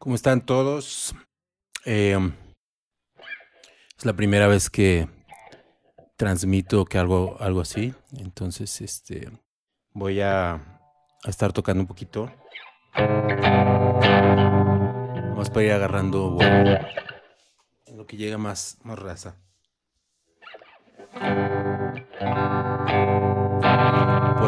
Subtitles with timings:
[0.00, 1.14] ¿Cómo están todos?
[1.84, 2.18] Eh,
[3.98, 5.08] es la primera vez que
[6.16, 7.94] transmito que algo, algo así.
[8.18, 9.30] Entonces, este
[9.92, 10.80] voy a,
[11.24, 12.32] estar tocando un poquito.
[15.34, 16.78] Vamos para ir agarrando vuelo.
[17.86, 19.36] En lo que llega más, más raza.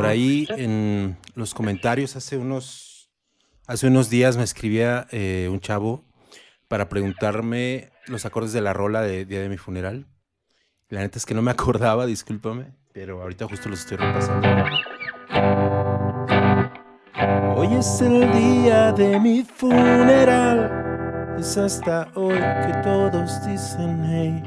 [0.02, 3.08] Por ahí en los comentarios hace unos,
[3.68, 6.04] hace unos días me escribía eh, un chavo
[6.66, 10.08] para preguntarme los acordes de la rola de Día de mi funeral.
[10.88, 14.48] La neta es que no me acordaba, discúlpame, pero ahorita justo los estoy repasando.
[17.54, 21.36] Hoy es el día de mi funeral.
[21.38, 24.42] Es hasta hoy que todos dicen, hey,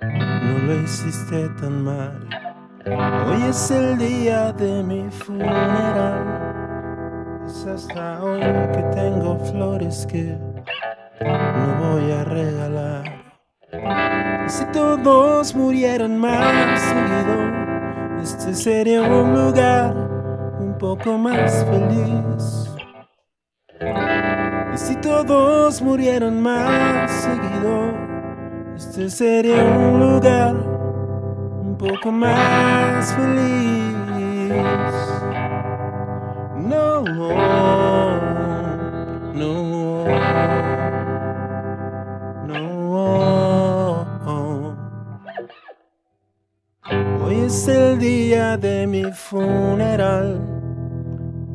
[0.00, 2.47] no lo hiciste tan mal.
[2.90, 6.24] Hoy es el día de mi funeral.
[7.46, 10.38] Es hasta hoy que tengo flores que
[11.20, 13.04] no voy a regalar.
[14.48, 19.94] Si todos murieran más seguido, este sería un lugar
[20.58, 22.74] un poco más feliz.
[24.76, 27.92] Si todos murieran más seguido,
[28.76, 30.77] este sería un lugar
[31.78, 34.52] poco más feliz.
[36.56, 37.28] No, no,
[39.32, 40.04] no.
[47.24, 50.40] Hoy es el día de mi funeral.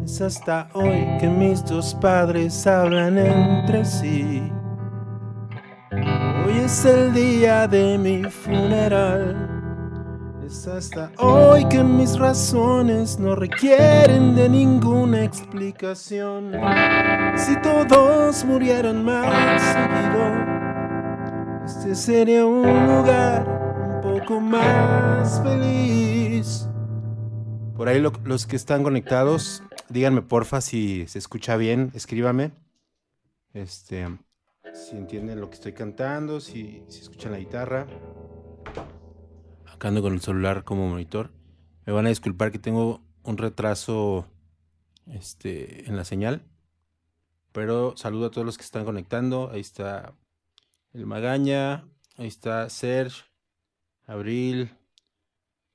[0.05, 4.49] Es hasta hoy que mis dos padres hablan entre sí.
[6.45, 9.52] Hoy es el día de mi funeral.
[10.53, 16.51] Hasta hoy que mis razones no requieren de ninguna explicación.
[17.35, 23.47] Si todos murieran más seguido, este sería un lugar
[23.95, 26.69] un poco más feliz.
[27.75, 32.51] Por ahí lo- los que están conectados, díganme porfa si se escucha bien, escríbame.
[33.55, 34.07] Este,
[34.71, 37.87] si entienden lo que estoy cantando, si, si escuchan la guitarra.
[39.73, 41.31] Acá ando con el celular como monitor.
[41.85, 44.27] Me van a disculpar que tengo un retraso
[45.07, 46.43] este, en la señal.
[47.51, 49.49] Pero saludo a todos los que están conectando.
[49.51, 50.13] Ahí está
[50.93, 51.85] el Magaña.
[52.17, 53.23] Ahí está Serge,
[54.05, 54.69] Abril,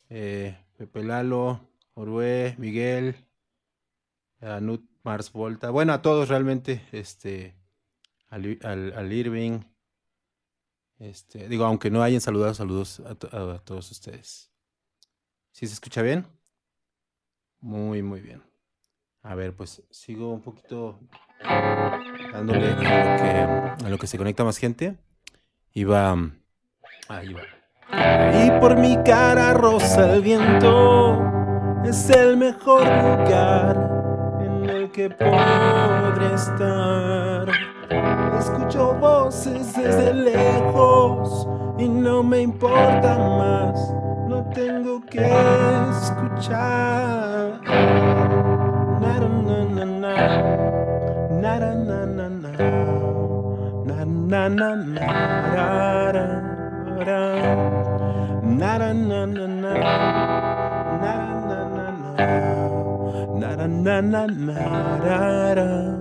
[0.09, 1.61] eh, Pepe Lalo,
[1.95, 3.17] Orue, Miguel,
[4.41, 5.71] Anut Mars Volta.
[5.71, 6.87] Bueno, a todos realmente.
[6.93, 7.57] Este,
[8.29, 9.61] al, al- al Irving.
[10.99, 14.51] Este, digo, aunque no hayan saludado, saludos a, to- a- a todos ustedes.
[15.53, 16.27] ¿Sí se escucha bien?
[17.61, 18.43] Muy, muy bien.
[19.23, 21.01] A ver, pues sigo un poquito
[22.33, 24.97] dándole a lo que, se conecta más gente.
[25.77, 26.17] Va.
[27.09, 27.43] Ahí va.
[28.45, 31.23] Y por mi cara rosa el viento
[31.85, 37.68] es el mejor lugar en el que podré estar.
[38.39, 43.95] Escucho voces desde lejos y no me importa más.
[44.29, 45.25] No tengo que
[45.91, 47.61] escuchar.
[49.01, 50.15] Na, na, na, na.
[63.41, 65.98] Na, na, na,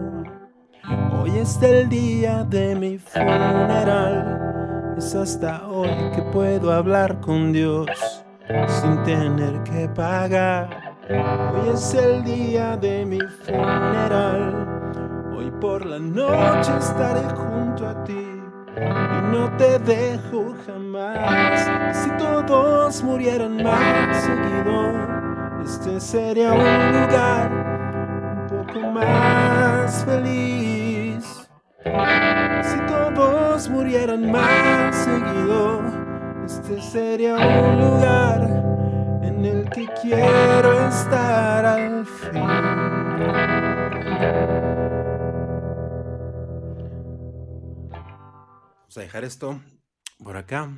[1.38, 4.96] Hoy es el día de mi funeral.
[4.98, 7.86] Es hasta hoy que puedo hablar con Dios
[8.68, 10.98] sin tener que pagar.
[11.07, 14.66] Hoy es el día de mi funeral.
[15.38, 18.42] Hoy por la noche estaré junto a ti
[18.75, 21.69] y no te dejo jamás.
[21.94, 24.92] Si todos murieran más seguido,
[25.63, 27.51] este sería un lugar
[28.42, 30.67] un poco más feliz.
[31.88, 35.81] Si todos murieran más seguido,
[36.45, 38.42] este sería un lugar
[39.24, 42.44] en el que quiero estar al fin.
[48.80, 49.62] Vamos a dejar esto
[50.22, 50.69] por acá.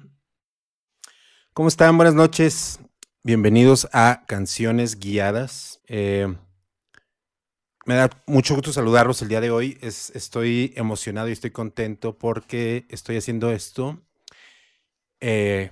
[1.54, 1.98] ¿Cómo están?
[1.98, 2.80] Buenas noches.
[3.24, 5.82] Bienvenidos a Canciones Guiadas.
[5.88, 6.36] Eh,
[7.90, 9.76] me da mucho gusto saludarlos el día de hoy.
[9.82, 14.00] Es- estoy emocionado y estoy contento porque estoy haciendo esto
[15.20, 15.72] eh,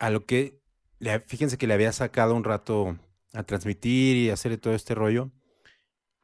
[0.00, 0.60] a lo que,
[0.98, 2.98] le- fíjense que le había sacado un rato
[3.32, 5.30] a transmitir y hacer todo este rollo.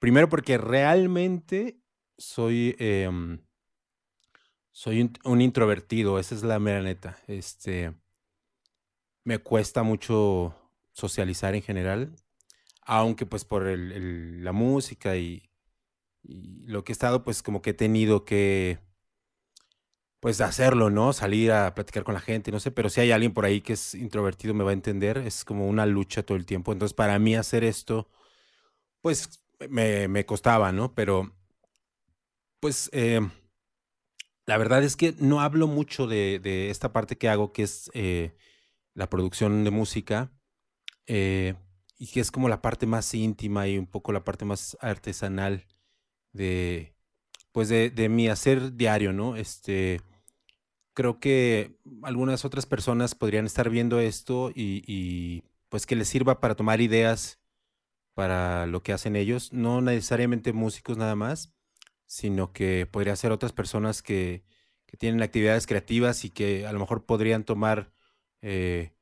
[0.00, 1.78] Primero porque realmente
[2.16, 3.38] soy, em,
[4.72, 7.16] soy un, introvertido, esa es la mera neta.
[7.28, 7.94] Este,
[9.22, 10.56] me cuesta mucho
[10.92, 12.16] socializar en general,
[12.88, 15.50] aunque pues por la música y,
[16.22, 18.78] y, lo que he estado, pues como que he tenido que,
[20.20, 21.12] pues hacerlo, ¿no?
[21.12, 23.74] Salir a platicar con la gente, no sé, pero si hay alguien por ahí que
[23.74, 26.72] es introvertido me va a entender, es como una lucha todo el tiempo.
[26.72, 28.08] Entonces para mí hacer esto,
[29.02, 30.94] pues me, costaba, ¿no?
[30.94, 31.32] Pero,
[32.60, 33.20] pues, eh,
[34.46, 38.34] la verdad es que no hablo mucho de, esta parte que hago, que es eh,
[38.94, 40.32] la producción de música,
[41.06, 41.54] eh,
[41.98, 45.66] y que es como la parte más íntima y un poco la parte más artesanal
[46.32, 46.94] de,
[47.52, 49.36] pues, de, de mi hacer diario, ¿no?
[49.36, 50.00] Este,
[50.94, 56.40] creo que algunas otras personas podrían estar viendo esto y, y pues que les sirva
[56.40, 57.38] para tomar ideas
[58.14, 61.54] para lo que hacen ellos, no necesariamente músicos nada más,
[62.06, 64.44] sino que podría ser otras personas que,
[64.98, 67.92] tienen actividades creativas y que a lo mejor podrían tomar,
[68.40, 68.92] eh,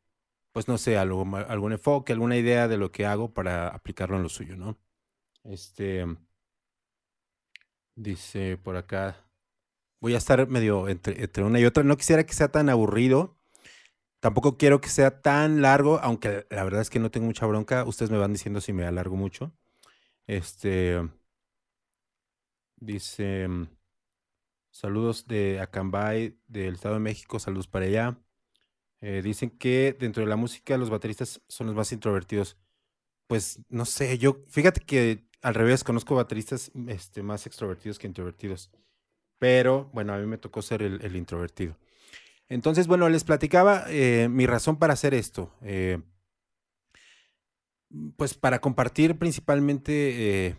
[0.57, 4.31] pues no sé, algún enfoque, alguna idea de lo que hago para aplicarlo en lo
[4.31, 4.79] suyo, ¿no?
[5.45, 6.07] Este,
[7.95, 9.29] dice por acá,
[10.01, 13.37] voy a estar medio entre, entre una y otra, no quisiera que sea tan aburrido,
[14.21, 17.85] Tampoco quiero que sea tan largo, aunque la verdad es que no tengo mucha bronca.
[17.85, 19.53] Ustedes me van diciendo si me alargo mucho.
[20.27, 21.07] Este.
[22.77, 23.47] Dice.
[24.71, 27.39] Saludos de Acambay, del Estado de México.
[27.39, 28.19] Saludos para allá.
[29.09, 32.57] Eh, dicen que dentro de la música los bateristas son los más introvertidos.
[33.29, 38.69] Pues no sé, yo fíjate que al revés, conozco bateristas este, más extrovertidos que introvertidos.
[39.39, 41.77] Pero bueno, a mí me tocó ser el introvertido.
[42.49, 45.55] Entonces, bueno, les platicaba eh, mi razón para hacer esto.
[45.63, 46.01] Eh,
[48.17, 50.57] pues para compartir principalmente,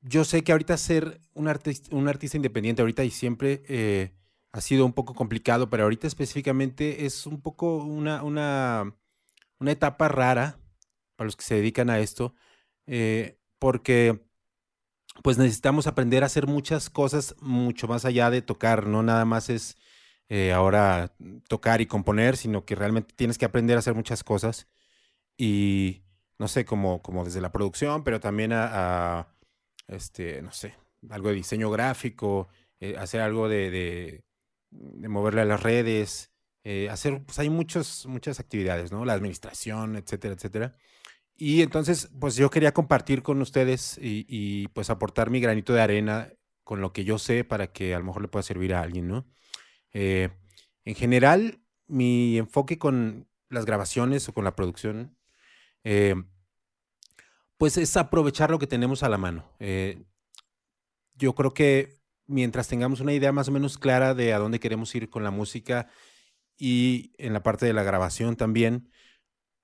[0.00, 4.14] yo sé que ahorita ser un, artista, un artista independiente ahorita y siempre
[4.52, 8.94] ha sido un poco complicado, pero ahorita específicamente es un poco una, una,
[9.58, 10.58] una etapa rara
[11.16, 12.34] para los que se dedican a esto,
[13.58, 14.28] porque
[15.22, 19.50] pues necesitamos aprender a hacer muchas cosas mucho más allá de tocar, no nada más
[19.50, 19.76] es
[20.28, 21.14] eh, ahora
[21.48, 24.68] tocar y componer, sino que realmente tienes que aprender a hacer muchas cosas.
[25.38, 26.02] Y
[26.38, 29.28] no sé, como, como desde la producción, pero también a,
[29.88, 30.74] este, no sé,
[31.10, 32.48] algo de diseño gráfico,
[32.80, 34.24] eh, hacer algo de,
[34.70, 36.32] moverle a las redes,
[36.64, 39.04] eh, hacer, pues hay muchos, muchas actividades, ¿no?
[39.04, 40.76] La administración, etcétera, etcétera.
[41.36, 45.80] Y entonces, pues yo quería compartir con ustedes y, y, pues aportar mi granito de
[45.82, 46.32] arena
[46.64, 49.08] con lo que yo sé para que a lo mejor le pueda servir a alguien,
[49.08, 49.26] ¿no?
[49.92, 50.30] Eh,
[50.84, 55.16] en general, mi enfoque con las grabaciones o con la producción,
[55.84, 56.14] eh,
[57.56, 59.50] pues es aprovechar lo que tenemos a la mano.
[59.58, 60.04] Eh,
[61.14, 61.97] yo creo que
[62.28, 65.32] mientras tengamos una idea más o menos clara de a dónde queremos ir con la
[65.32, 65.88] música
[66.56, 68.90] y en la parte de la grabación también,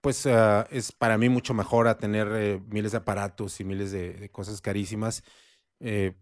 [0.01, 4.29] pues ah, es para mí mucho mejor a tener miles de aparatos y miles de
[4.31, 5.23] cosas carísimas.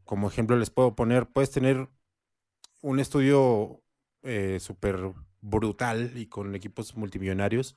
[0.05, 1.89] como ejemplo les puedo poner, puedes tener
[2.83, 3.83] un estudio
[4.23, 7.77] eh, súper brutal y con equipos multimillonarios,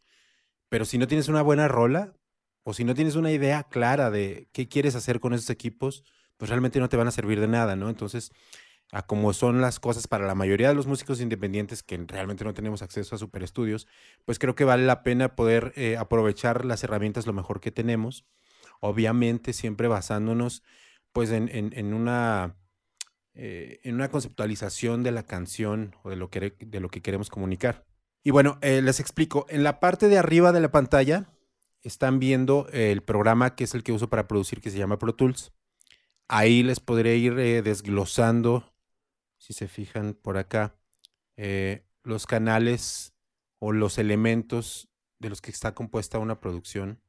[0.70, 2.14] pero si no tienes una buena rola
[2.64, 6.04] o si no tienes una idea clara de qué quieres hacer con esos equipos,
[6.38, 7.90] pues realmente no te van a servir de nada, ¿no?
[7.90, 8.32] Entonces,
[8.92, 12.54] a como son las cosas para la mayoría de los músicos independientes que realmente no
[12.54, 13.88] tenemos acceso a super estudios,
[14.26, 18.26] pues creo que vale la pena poder eh, aprovechar las herramientas lo mejor que tenemos,
[18.80, 20.64] obviamente siempre basándonos
[21.12, 22.58] pues en, en una
[23.38, 27.30] eh, en una conceptualización de la canción o de lo que, de lo que queremos
[27.30, 27.86] comunicar.
[28.24, 29.46] Y bueno, eh, les explico.
[29.50, 31.28] En la parte de arriba de la pantalla
[31.82, 35.16] están viendo el programa que es el que uso para producir, que se llama Pro
[35.16, 35.52] Tools.
[36.28, 38.74] Ahí les podré ir eh, desglosando,
[39.38, 40.76] si se fijan por acá,
[42.04, 43.14] los canales
[43.60, 44.90] o los elementos
[45.20, 47.02] de los que está compuesta una producción.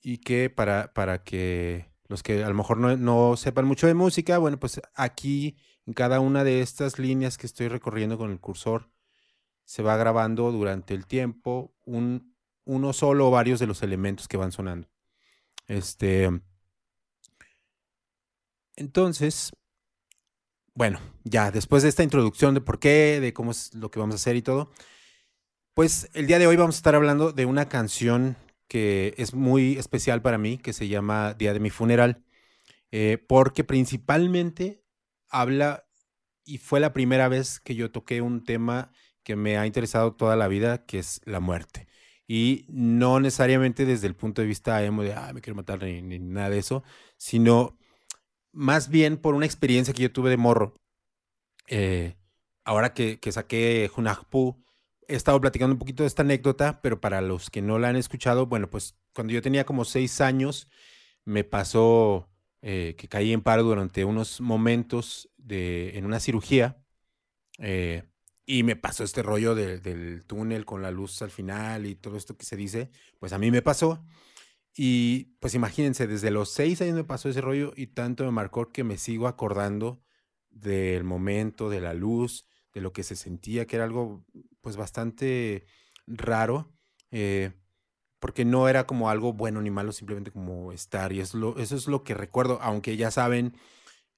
[0.00, 4.38] y que para, para que los que a lo mejor no, sepan mucho de música,
[4.38, 8.90] bueno, pues aquí en cada una de estas líneas que estoy recorriendo con el cursor,
[9.64, 14.38] se va grabando durante el tiempo un, uno solo o varios de los elementos que
[14.38, 14.88] van sonando.
[15.68, 16.28] Este,
[18.76, 19.52] entonces,
[20.74, 24.14] bueno, ya después de esta introducción de por qué, de cómo es lo que vamos
[24.14, 24.70] a hacer y todo,
[25.74, 28.36] pues el día de hoy vamos a estar hablando de una canción
[28.68, 32.22] que es muy especial para mí, que se llama Día de mi funeral,
[32.92, 34.84] eh, porque principalmente
[35.28, 35.86] habla
[36.44, 38.92] y fue la primera vez que yo toqué un tema
[39.24, 41.87] que me ha interesado toda la vida, que es la muerte.
[42.28, 46.50] Y no necesariamente desde el punto de vista de, ah, me quiero matar ni, nada
[46.50, 46.84] de eso,
[47.16, 47.78] sino
[48.52, 50.74] más bien por una experiencia que yo tuve de morro.
[51.68, 52.16] Eh,
[52.64, 54.62] ahora que, que saqué Hunahpu,
[55.08, 57.96] he estado platicando un poquito de esta anécdota, pero para los que no la han
[57.96, 60.68] escuchado, bueno, pues cuando yo tenía como seis años,
[61.24, 62.28] me pasó
[62.60, 66.76] eh, que caí en paro durante unos momentos de, en una cirugía.
[67.58, 68.04] Eh,
[68.50, 72.38] y me pasó este rollo del túnel con la luz al final y todo esto
[72.38, 74.02] que se dice, pues a mí me pasó.
[74.74, 78.72] Y pues imagínense, desde los seis años me pasó ese rollo y tanto me marcó
[78.72, 80.02] que me sigo acordando
[80.48, 84.24] del momento, de la luz, de lo que se sentía, que era algo
[84.62, 85.66] pues bastante
[86.06, 86.72] raro,
[87.10, 87.52] eh,
[88.18, 91.12] porque no era como algo bueno ni malo, simplemente como estar.
[91.12, 93.58] Y eso es lo que recuerdo, aunque ya saben,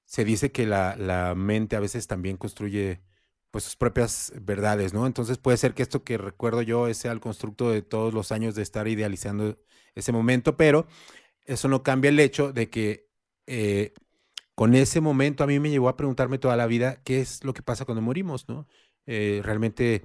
[0.05, 3.10] se dice que la, la mente a veces también construye
[3.51, 5.07] pues sus propias verdades, ¿no?
[5.07, 8.55] Entonces puede ser que esto que recuerdo yo sea el constructo de todos los años
[8.55, 9.59] de estar idealizando
[9.95, 10.87] ese momento, pero
[11.45, 13.09] eso no cambia el hecho de que
[13.47, 13.93] eh,
[14.55, 17.55] con ese momento a mí me llevó a preguntarme toda la vida qué es lo
[17.55, 18.69] que pasa cuando morimos, ¿no?
[19.07, 20.05] Eh, ¿Realmente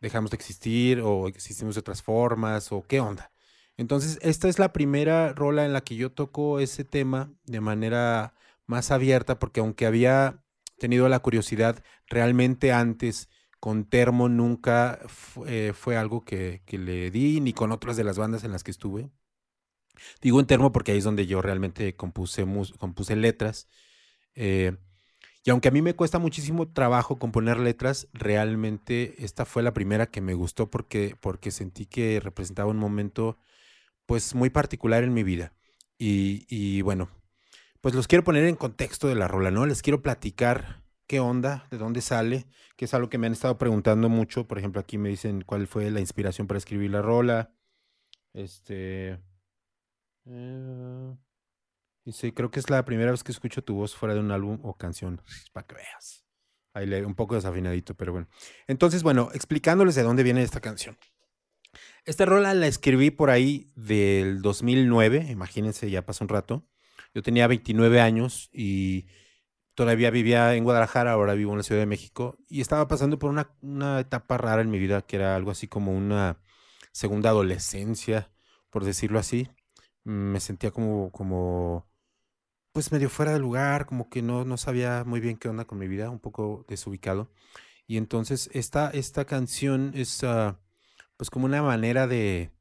[0.00, 3.32] dejamos de existir o existimos de otras formas o qué onda?
[3.76, 8.34] Entonces, esta es la primera rola en la que yo toco ese tema de manera
[8.66, 10.42] más abierta, porque aunque había
[10.78, 13.28] tenido la curiosidad realmente antes
[13.60, 14.98] con Termo nunca
[15.46, 18.64] eh, fue algo que, que, le di, ni con otras de las bandas en las
[18.64, 19.10] que estuve.
[20.20, 22.44] Digo en Termo porque ahí es donde yo realmente compuse,
[22.78, 23.68] compuse letras.
[24.34, 24.76] Eh,
[25.44, 30.06] y aunque a mí me cuesta muchísimo trabajo componer letras, realmente esta fue la primera
[30.06, 33.38] que me gustó porque, porque sentí que representaba un momento
[34.06, 35.52] pues muy particular en mi vida.
[35.98, 37.10] Y, y bueno,
[37.82, 39.66] pues los quiero poner en contexto de la rola, ¿no?
[39.66, 42.46] Les quiero platicar qué onda, de dónde sale,
[42.76, 44.46] que es algo que me han estado preguntando mucho.
[44.46, 47.52] Por ejemplo, aquí me dicen cuál fue la inspiración para escribir la rola.
[48.32, 49.20] Este.
[50.26, 51.16] Eh,
[52.06, 54.60] sí, creo que es la primera vez que escucho tu voz fuera de un álbum
[54.62, 55.20] o canción,
[55.52, 56.24] para que veas.
[56.74, 58.28] Ahí le un poco desafinadito, pero bueno.
[58.68, 60.96] Entonces, bueno, explicándoles de dónde viene esta canción.
[62.04, 66.64] Esta rola la escribí por ahí del 2009, imagínense, ya pasó un rato.
[67.14, 69.06] Yo tenía 29 años y
[69.74, 73.30] todavía vivía en Guadalajara, ahora vivo en la Ciudad de México y estaba pasando por
[73.30, 76.38] una, una etapa rara en mi vida que era algo así como una
[76.92, 78.30] segunda adolescencia,
[78.70, 79.48] por decirlo así
[80.04, 81.88] me sentía como, como,
[82.72, 85.78] pues medio fuera de lugar, como que no, no sabía muy bien qué onda con
[85.78, 87.32] mi vida, un poco desubicado.
[87.86, 90.56] Y entonces esta, esta canción es uh,
[91.16, 92.52] pues como una manera de,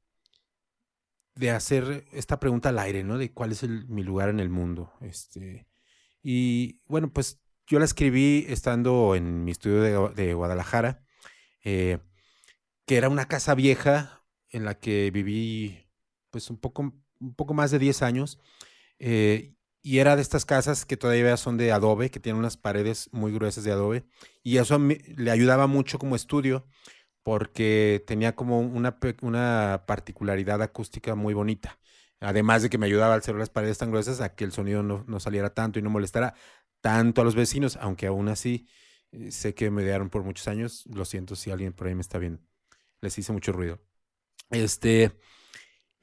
[1.42, 3.18] de hacer esta pregunta al aire, ¿no?
[3.18, 4.94] De cuál es mi lugar en el mundo.
[5.02, 5.68] Este,
[6.22, 11.04] y bueno, pues yo la escribí estando en mi estudio de, Guadalajara,
[11.64, 11.98] eh,
[12.86, 15.90] que era una casa vieja en la que viví
[16.30, 18.40] pues un poco un poco más de 10 años.
[19.00, 23.10] Eh, y era de estas casas que todavía son de adobe, que tienen unas paredes
[23.12, 24.06] muy gruesas de adobe.
[24.44, 26.68] Y eso le ayudaba mucho como estudio
[27.24, 31.80] porque tenía como una, una particularidad acústica muy bonita.
[32.20, 34.84] Además de que me ayudaba al ser las paredes tan gruesas a que el sonido
[34.84, 36.36] no, no saliera tanto y no molestara
[36.82, 38.68] tanto a los vecinos, aunque aún así
[39.12, 40.86] eh, sé que me dieron por muchos años.
[40.88, 42.42] Lo siento si alguien por ahí me está viendo.
[43.02, 43.80] Les hice mucho ruido.
[44.52, 45.12] Este,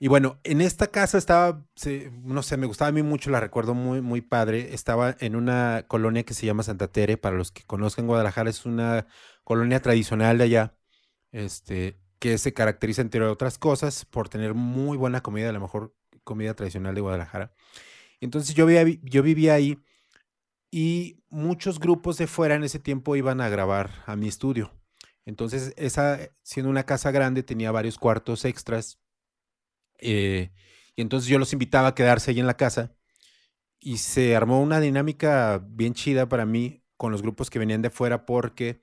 [0.01, 1.67] y bueno, en esta casa estaba,
[2.23, 4.75] no sé, me gustaba a mí mucho, la recuerdo muy, muy padre.
[4.75, 7.17] Estaba en una colonia que se llama Santa Tere.
[7.17, 9.07] Para los que conozcan Guadalajara, es una
[9.45, 10.78] colonia tradicional de allá,
[11.39, 16.55] este, que se caracteriza, entre otras cosas, por tener muy buena comida, la mejor comida
[16.55, 17.53] tradicional de Guadalajara.
[18.21, 19.79] Entonces yo vivía, yo vivía ahí
[20.71, 24.73] y muchos grupos de fuera en ese tiempo iban a grabar a mi estudio.
[25.25, 28.99] Entonces, esa, siendo una casa grande, tenía varios cuartos extras
[29.99, 30.51] eh,
[30.97, 32.95] y entonces yo los invitaba a quedarse ahí en la casa
[33.79, 37.91] y se armó una dinámica bien chida para mí con los grupos que venían de
[37.91, 38.81] fuera porque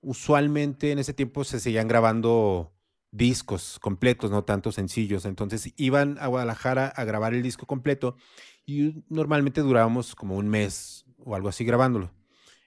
[0.00, 2.72] usualmente en ese tiempo se seguían grabando
[3.10, 5.24] discos completos, no tanto sencillos.
[5.24, 8.16] Entonces iban a Guadalajara a grabar el disco completo
[8.66, 12.12] y normalmente durábamos como un mes o algo así grabándolo.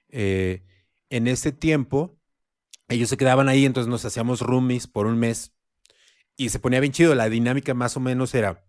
[0.08, 0.62] Eh,
[1.10, 2.18] en ese tiempo
[2.88, 5.54] ellos se quedaban ahí, entonces nos hacíamos roomies por un mes
[6.36, 7.14] y se ponía bien chido.
[7.14, 8.66] La dinámica más o menos era,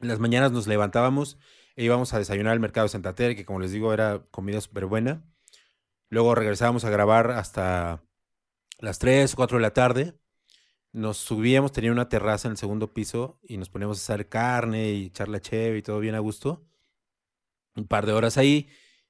[0.00, 1.38] en las mañanas nos levantábamos
[1.76, 4.60] e íbamos a desayunar al mercado de Santa Teresa, que como les digo era comida
[4.60, 5.24] súper buena.
[6.10, 8.02] Luego regresábamos a grabar hasta
[8.78, 10.14] las 3 o 4 de la tarde.
[10.92, 14.90] Nos subíamos, tenía una terraza en el segundo piso y nos poníamos a hacer carne
[14.92, 16.64] y echar la cheve y todo bien a gusto.
[17.74, 18.68] Un par de horas ahí.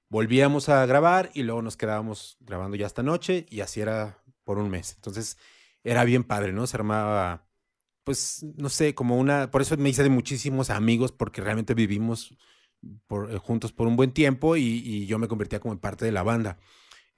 [0.08, 4.58] Volvíamos a grabar y luego nos quedábamos grabando ya hasta noche y así era por
[4.58, 4.94] un mes.
[4.94, 5.38] Entonces
[5.84, 6.66] era bien padre, ¿no?
[6.66, 7.48] Se armaba
[8.08, 12.34] pues, no sé, como una, por eso me hice de muchísimos amigos, porque realmente vivimos
[13.06, 16.12] por, eh, juntos por un buen tiempo y, yo me convertía como en parte de
[16.12, 16.58] la banda.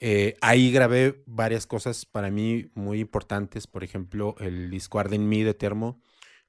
[0.01, 5.45] Eh, ahí grabé varias cosas para mí muy importantes, por ejemplo, el disco Arden Me
[5.45, 6.01] de Termo,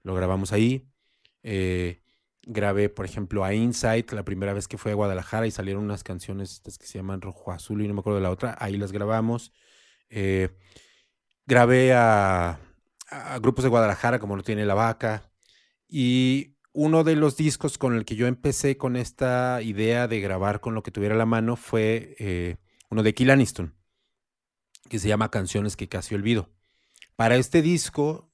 [0.03, 0.87] lo grabamos ahí.
[1.43, 2.01] Eh,
[2.43, 6.03] grabé, por ejemplo, a Insight, la primera vez que fue a Guadalajara y salieron unas
[6.03, 8.91] canciones que se llaman Rojo Azul y no me acuerdo de la otra, ahí las
[8.91, 9.51] grabamos.
[11.45, 12.59] grabé a,
[13.41, 15.31] grupos de Guadalajara como lo tiene La Vaca
[15.87, 20.61] y uno de los discos con el que yo empecé con esta idea de grabar
[20.61, 22.57] con lo que tuviera la mano fue eh,
[22.91, 23.73] uno de Kill Aniston,
[24.89, 26.49] que se llama Canciones que casi olvido.
[27.15, 28.29] Para este disco,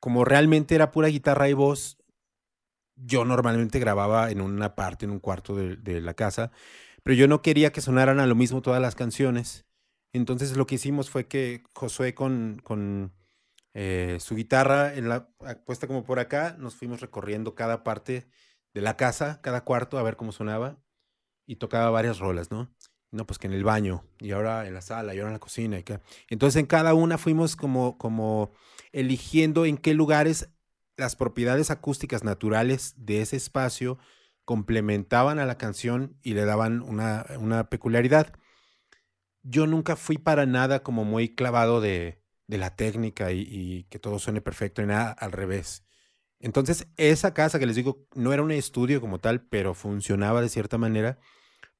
[0.00, 1.96] como realmente era pura guitarra y voz,
[2.96, 6.50] yo normalmente grababa en una parte, en un cuarto de, la casa,
[7.02, 9.64] pero yo no quería que sonaran a lo mismo todas las canciones.
[10.12, 13.12] Entonces lo que hicimos fue que Josué con, con
[13.74, 15.28] eh, su guitarra en la,
[15.64, 18.28] puesta como por acá, nos fuimos recorriendo cada parte
[18.74, 20.78] de la casa, cada cuarto, a ver cómo sonaba,
[21.46, 22.74] y tocaba varias rolas, ¿no?
[23.12, 25.40] No, pues que en el baño, y ahora en la sala, y ahora en la
[25.40, 25.78] cocina.
[25.78, 25.84] Y
[26.28, 28.52] Entonces en cada una fuimos como, como
[28.92, 30.50] eligiendo en qué lugares
[30.96, 33.98] las propiedades acústicas naturales de ese espacio
[34.44, 38.32] complementaban a la canción y le daban una, una peculiaridad.
[39.42, 44.18] Yo nunca fui para nada como muy clavado de, de la técnica y, que todo
[44.18, 45.84] suene perfecto y nada al revés.
[46.40, 50.48] Entonces, esa casa que les digo, no era un estudio como tal, pero funcionaba de
[50.48, 51.18] cierta manera,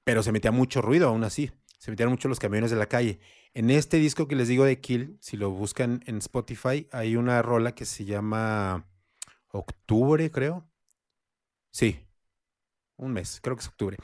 [0.05, 1.51] pero se metía mucho ruido aún así.
[1.79, 3.21] Se metían mucho los camiones de la calle.
[3.55, 7.41] En este disco que les digo de Kill, si lo buscan en Spotify, hay una
[7.43, 8.87] rola que se llama
[9.49, 10.69] Octubre, creo.
[11.71, 12.07] Sí,
[12.97, 13.97] un mes, creo que es octubre.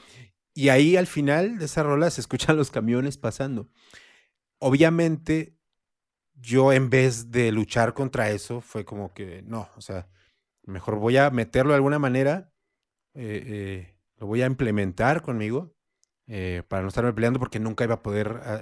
[0.53, 3.69] Y ahí al final de esa rola se escuchan los camiones pasando.
[4.59, 5.55] Obviamente
[6.33, 10.09] yo en vez de luchar contra eso, fue como que no, o sea,
[10.63, 12.53] mejor voy a meterlo de alguna manera,
[13.13, 15.76] eh, eh, lo voy a implementar conmigo
[16.27, 18.61] eh, para no estarme peleando porque nunca iba a poder ah,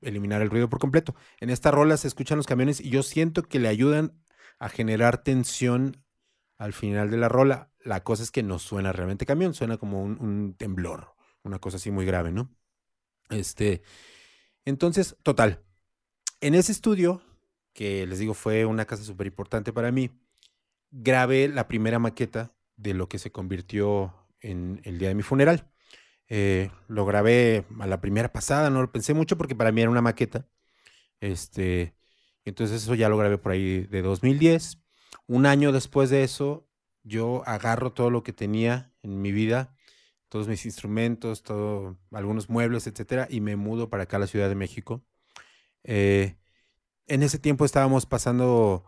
[0.00, 1.14] eliminar el ruido por completo.
[1.40, 4.12] En esta rola se escuchan los camiones y yo siento que le ayudan
[4.58, 6.04] a generar tensión
[6.56, 7.70] al final de la rola.
[7.84, 11.76] La cosa es que no suena realmente camión, suena como un, un temblor, una cosa
[11.76, 12.50] así muy grave, ¿no?
[13.30, 13.82] Este,
[14.64, 15.62] entonces, total,
[16.40, 17.22] en ese estudio,
[17.72, 20.10] que les digo fue una casa súper importante para mí,
[20.90, 25.70] grabé la primera maqueta de lo que se convirtió en el día de mi funeral.
[26.28, 29.90] Eh, lo grabé a la primera pasada, no lo pensé mucho porque para mí era
[29.90, 30.46] una maqueta.
[31.20, 31.94] Este,
[32.44, 34.78] entonces eso ya lo grabé por ahí de 2010.
[35.26, 36.68] Un año después de eso,
[37.02, 39.74] yo agarro todo lo que tenía en mi vida,
[40.28, 44.48] todos mis instrumentos, todo, algunos muebles, etcétera, y me mudo para acá a la Ciudad
[44.48, 45.04] de México.
[45.84, 46.36] Eh,
[47.06, 48.84] en ese tiempo estábamos pasando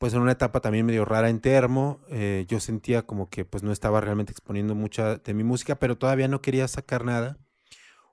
[0.00, 2.00] pues en una etapa también medio rara en Termo.
[2.08, 5.98] Eh, yo sentía como que pues no estaba realmente exponiendo mucha de mi música, pero
[5.98, 7.38] todavía no quería sacar nada.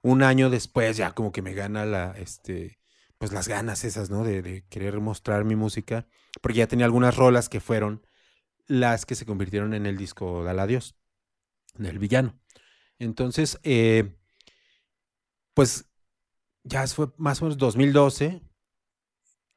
[0.01, 2.77] Un año después ya como que me gana la, este,
[3.17, 4.25] pues las ganas esas, ¿no?
[4.25, 6.05] De, querer mostrar mi música,
[6.41, 8.05] porque ya tenía algunas rolas que fueron
[8.67, 10.97] las que se convirtieron en el disco Dale Adiós,
[11.75, 12.37] del villano.
[12.99, 14.13] Entonces, eh,
[15.53, 15.85] pues
[16.65, 18.41] ya fue más o menos 2012,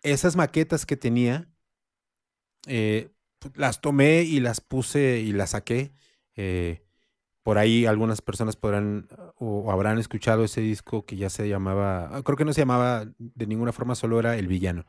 [0.02, 1.50] esas maquetas que tenía,
[2.66, 3.10] eh,
[3.54, 5.92] las tomé y las puse y las saqué.
[6.36, 6.82] Eh,
[7.42, 12.36] por ahí algunas personas podrán o, habrán escuchado ese disco que ya se llamaba, creo
[12.36, 14.84] que no se llamaba de ninguna forma, solo era El Villano.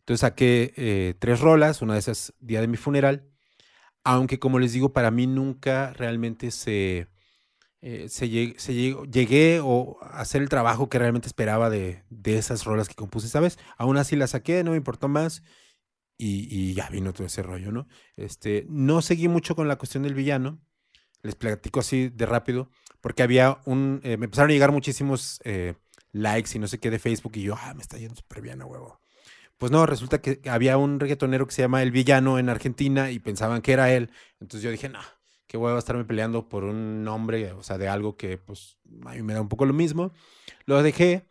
[0.00, 3.28] Entonces saqué eh, tres rolas, una de esas día de mi funeral,
[4.04, 7.08] aunque como les digo, para mí nunca realmente se,
[7.80, 13.28] se, llegué o a hacer el trabajo que realmente esperaba de, esas rolas que compuse,
[13.28, 13.58] ¿sabes?
[13.78, 15.42] Aún así las saqué, no me importó más
[16.18, 17.88] y, ya vino todo ese rollo, ¿no?
[18.16, 20.60] Este, no seguí mucho con la cuestión del villano,
[21.22, 25.74] les platico así de rápido, porque había un, eh, me empezaron a llegar muchísimos eh,
[26.12, 28.62] likes y no sé qué de Facebook y yo, ah, me está yendo súper bien
[28.62, 29.00] a huevo.
[29.58, 33.18] Pues no, resulta que había un reggaetonero que se llama El Villano en Argentina y
[33.18, 34.10] pensaban que era él.
[34.38, 35.00] Entonces yo dije, no,
[35.56, 39.22] voy a estarme peleando por un nombre, o sea, de algo que pues a mí
[39.22, 40.12] me da un poco lo mismo.
[40.64, 41.26] Lo dejé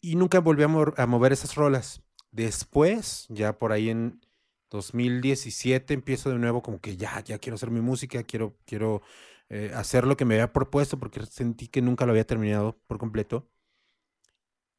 [0.00, 2.02] y nunca volví a, mover esas rolas.
[2.36, 4.20] Después, ya por ahí en
[4.68, 9.00] 2017 empiezo de nuevo como que ya, ya quiero hacer mi música, quiero, quiero
[9.48, 12.98] eh, hacer lo que me había propuesto porque sentí que nunca lo había terminado por
[12.98, 13.48] completo.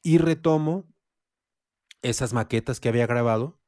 [0.04, 0.86] Y retomo
[2.04, 3.60] esas maquetas que había grabado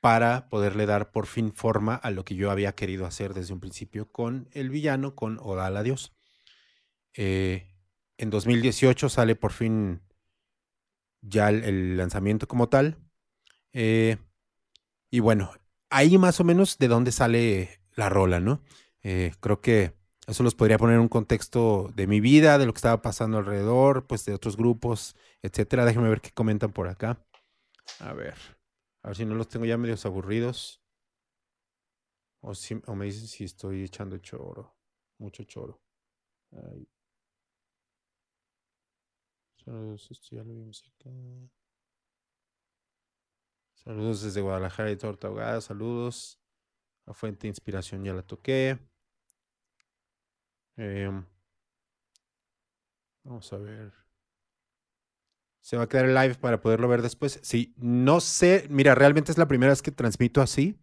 [0.00, 3.58] para poderle dar por fin forma a lo que yo había querido hacer desde un
[3.58, 6.14] principio con el villano, con Odal Adiós.
[7.14, 7.66] Eh,
[8.16, 10.05] en 2018 sale por fin
[11.28, 12.98] ya el, lanzamiento como tal.
[13.72, 14.16] Eh,
[15.10, 15.50] y bueno,
[15.90, 18.62] ahí más o menos de dónde sale la rola, ¿no?
[19.02, 19.94] Eh, creo que
[20.26, 23.38] eso los podría poner en un contexto de mi vida, de lo que estaba pasando
[23.38, 25.84] alrededor, pues de otros grupos, etcétera.
[25.84, 27.24] Déjenme ver qué comentan por acá.
[28.00, 28.34] A ver,
[29.02, 30.82] a ver si no los tengo ya medios aburridos.
[32.40, 32.52] O,
[32.86, 34.76] o me dicen si estoy echando choro,
[35.18, 35.80] mucho choro.
[39.66, 41.10] Saludos, esto ya lo vimos acá.
[43.74, 46.38] Saludos desde Guadalajara y Torta Ahogada, saludos.
[47.04, 48.78] La fuente de inspiración ya la toqué.
[50.76, 51.26] Em,
[53.24, 53.92] vamos a ver.
[55.62, 57.40] Se va a quedar el live para poderlo ver después.
[57.42, 58.68] Sí, no sé.
[58.70, 60.78] Mira, realmente es la primera vez que transmito así.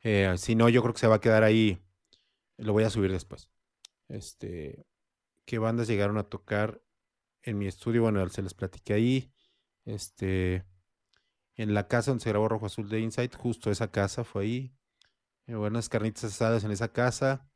[0.00, 1.78] Eh, si no, yo creo que se va a quedar ahí.
[2.56, 3.50] Lo voy a subir después.
[4.08, 4.86] Este,
[5.44, 6.80] ¿qué bandas llegaron a tocar
[7.44, 8.02] en mi estudio?
[8.02, 9.32] Bueno, se les platiqué ahí.
[9.84, 10.64] Este,
[11.56, 14.76] en la casa donde se grabó Rojo Azul de Insight, justo esa casa fue ahí.
[15.46, 17.48] Eh, buenas carnitas asadas en esa casa.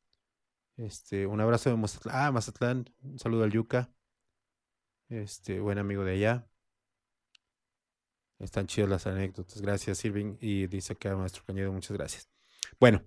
[0.76, 2.14] Este, un abrazo de Mazatlán.
[2.16, 2.94] Ah, Mazatlán.
[3.02, 3.90] Un saludo al Yuca.
[5.08, 6.48] Este, buen amigo de allá.
[8.38, 9.60] Están chidas las anécdotas.
[9.60, 10.36] Gracias, Irving.
[10.40, 12.28] Y dice que a Maestro Cañedo, muchas gracias.
[12.78, 13.02] Bueno,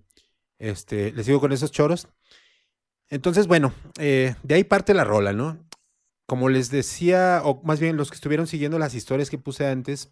[0.58, 2.08] este, les sigo con esos choros.
[3.08, 5.64] Entonces, bueno, eh, de ahí parte la rola, ¿no?
[6.32, 10.10] Como les decía, o más bien los que estuvieron siguiendo las historias que puse antes,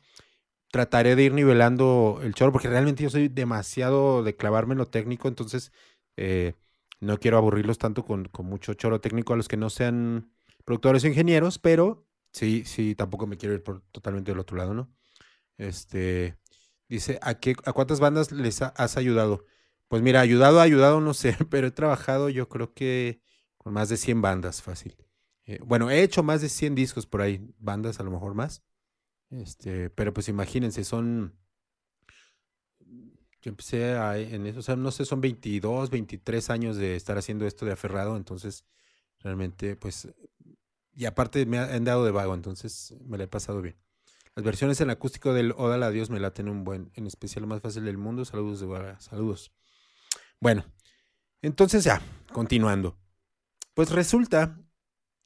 [0.71, 4.87] trataré de ir nivelando el choro, porque realmente yo soy demasiado de clavarme en lo
[4.87, 5.73] técnico, entonces
[6.19, 6.57] eh,
[7.01, 10.31] no quiero aburrirlos tanto con, mucho choro técnico a los que no sean
[10.67, 14.75] productores o ingenieros, pero sí, sí, tampoco me quiero ir por totalmente del otro lado,
[14.75, 14.93] ¿no?
[15.57, 16.37] Este,
[16.87, 19.47] dice, ¿a, qué, a cuántas bandas les has ayudado?
[19.89, 23.23] Pues mira, ayudado, ayudado, no sé, pero he trabajado yo creo que
[23.57, 24.99] con más de 100 bandas, fácil.
[25.47, 28.63] Eh, bueno, he hecho más de 100 discos por ahí, bandas a lo mejor más.
[29.31, 31.37] Este, pero pues imagínense, son.
[33.43, 37.47] Yo empecé en eso, o sea, no sé, son 22, 23 años de estar haciendo
[37.47, 38.65] esto de aferrado, entonces
[39.21, 40.09] realmente, pues.
[40.95, 43.77] Y aparte me han dado de vago, entonces me la he pasado bien.
[44.35, 47.49] Las versiones en acústico del Oda a Dios me laten un buen, en especial lo
[47.49, 48.25] más fácil del mundo.
[48.25, 49.53] Saludos de Vaga, saludos.
[50.41, 50.65] Bueno,
[51.43, 52.01] entonces ya,
[52.33, 52.99] continuando.
[53.75, 54.59] Pues resulta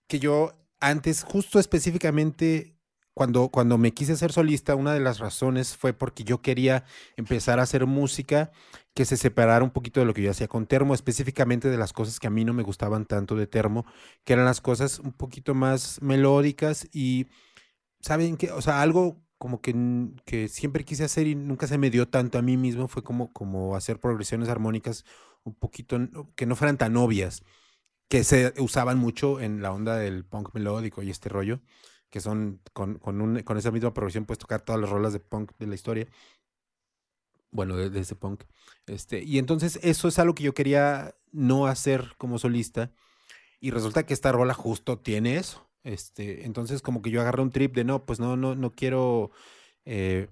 [0.07, 2.75] que yo antes, justo específicamente
[3.15, 6.85] cuando, cuando me quise ser solista, una de las razones fue porque yo quería
[7.17, 8.51] empezar a hacer música
[8.93, 11.93] que se separara un poquito de lo que yo hacía con Termo, específicamente de las
[11.93, 13.87] cosas que a mí no me gustaban tanto de Termo,
[14.25, 17.29] que eran las cosas un poquito más melódicas y,
[18.01, 18.51] ¿saben qué?
[18.51, 19.75] O sea, algo como que,
[20.25, 23.33] que siempre quise hacer y nunca se me dio tanto a mí mismo fue como,
[23.33, 25.05] como hacer progresiones armónicas
[25.45, 25.99] un poquito,
[26.35, 27.43] que no fueran tan obvias,
[28.09, 31.61] que se usaban mucho en la onda del punk melódico y este rollo
[32.15, 35.51] que son con, con, con esa misma progresión puedes tocar todas las rolas de punk
[35.59, 36.07] de la historia.
[37.51, 38.45] Bueno, de, ese punk.
[38.87, 42.93] Este, y entonces eso es algo que yo quería no hacer como solista.
[43.59, 45.69] Y resulta que esta rola justo tiene eso.
[45.83, 49.33] Este, entonces como que yo agarré un trip de no, pues no, no, no quiero
[49.85, 50.29] eh,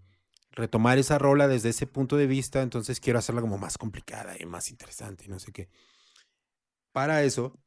[0.53, 4.47] retomar esa rola desde ese punto de vista, entonces quiero hacerla como más complicada y
[4.47, 5.69] más interesante y no sé qué.
[6.93, 7.63] Para eso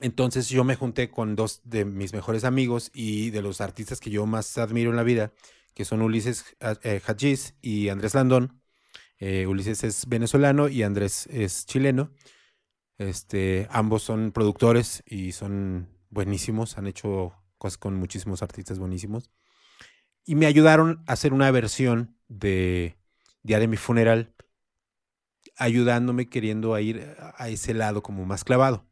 [0.00, 4.10] entonces yo me junté con dos de mis mejores amigos y de los artistas que
[4.10, 5.32] yo más admiro en la vida,
[5.74, 8.62] que son Ulises eh, Hadjiz y Andrés Landón.
[9.18, 12.12] Eh, Ulises es venezolano y Andrés es chileno.
[12.98, 19.30] Este, ambos son productores y son buenísimos, han hecho cosas con muchísimos artistas buenísimos.
[20.24, 22.96] Y me ayudaron a hacer una versión de
[23.42, 24.34] Día de mi funeral,
[25.58, 28.86] ayudándome queriendo ir a ese lado como más clavado.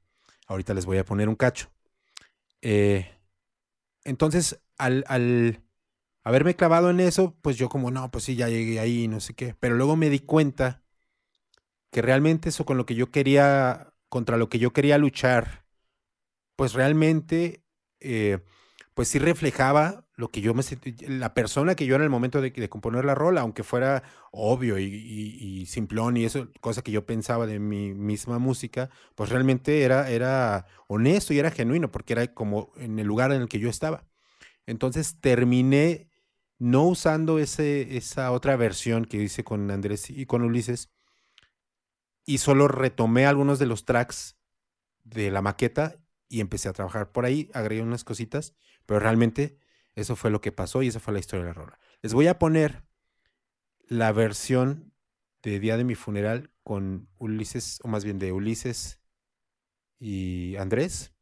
[0.47, 1.71] Ahorita les voy a poner un cacho.
[2.61, 3.09] Eh,
[4.05, 5.63] entonces, al,
[6.25, 9.35] haberme clavado en eso, pues yo como, no, pues sí, ya llegué ahí, no sé
[9.35, 9.55] qué.
[9.59, 10.83] Pero luego me di cuenta
[11.91, 15.65] que realmente eso con lo que yo quería, contra lo que yo quería luchar,
[16.57, 17.65] pues realmente,
[18.01, 18.41] eh,
[18.95, 22.41] pues sí reflejaba lo que yo me sentí, la persona que yo en el momento
[22.41, 24.03] de, componer la rola, aunque fuera
[24.33, 29.83] obvio y, simplón y eso, cosa que yo pensaba de mi misma música, pues realmente
[29.83, 33.59] era, era honesto y era genuino, porque era como en el lugar en el que
[33.59, 34.07] yo estaba.
[34.65, 36.09] Entonces terminé
[36.59, 40.91] no usando ese, esa otra versión que hice con Andrés y con Ulises,
[42.25, 44.37] y solo retomé algunos de los tracks
[45.05, 45.97] de la maqueta
[46.29, 48.55] y empecé a trabajar por ahí, agregué unas cositas,
[48.87, 49.59] pero realmente
[49.97, 51.79] eso fue lo que pasó y esa fue la historia de la rola.
[52.03, 52.85] Les voy a poner
[53.89, 54.93] la versión
[55.43, 59.01] de Día de mi funeral con Ulises, o más bien de Ulises
[59.99, 61.13] y Andrés.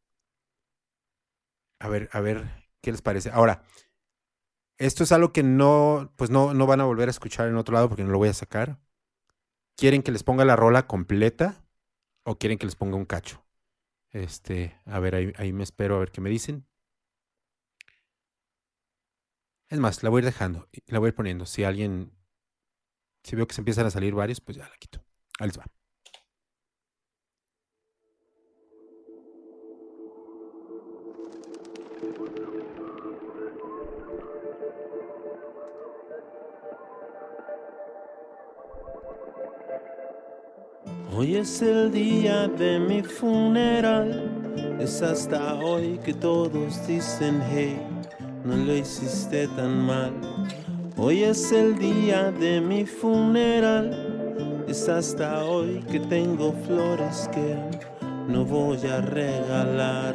[1.78, 3.30] A ver, a ver qué les parece.
[3.30, 3.62] Ahora,
[4.76, 7.74] esto es algo que no, pues no, no van a volver a escuchar en otro
[7.74, 8.78] lado porque no lo voy a sacar.
[9.76, 11.64] ¿quieren que les ponga la rola completa
[12.24, 13.44] o quieren que les ponga un cacho?
[14.10, 16.66] Este, a ver, ahí, ahí me espero a ver qué me dicen.
[19.74, 21.46] Es más, la voy a ir dejando, la voy a ir poniendo.
[21.46, 22.12] Si alguien,
[23.24, 25.04] si veo que se empiezan a salir varios, pues ya la quito.
[25.40, 25.64] Ahí les va.
[41.10, 47.76] Hoy es el día de mi funeral, es hasta hoy que todos dicen hey,
[48.44, 50.12] no lo hiciste tan mal.
[50.96, 57.56] Hoy es el día de mi funeral, es hasta hoy que tengo flores que
[58.28, 60.14] no voy a regalar.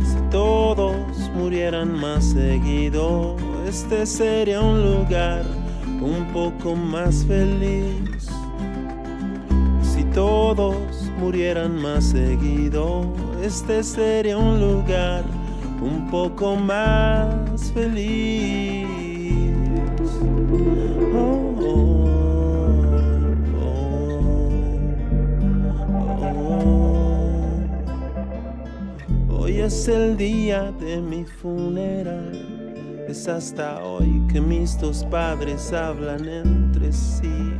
[0.00, 0.96] Si todos
[1.34, 3.36] murieran más seguido,
[3.68, 5.44] este sería un lugar
[6.00, 8.28] un poco más feliz
[10.18, 10.74] todos
[11.20, 15.22] murieran más seguido, este sería un lugar
[15.80, 18.86] un poco más feliz.
[21.14, 21.54] Oh,
[29.30, 32.32] hoy es el día de mi funeral,
[33.08, 37.54] es hasta hoy que mis dos padres hablan entre sí.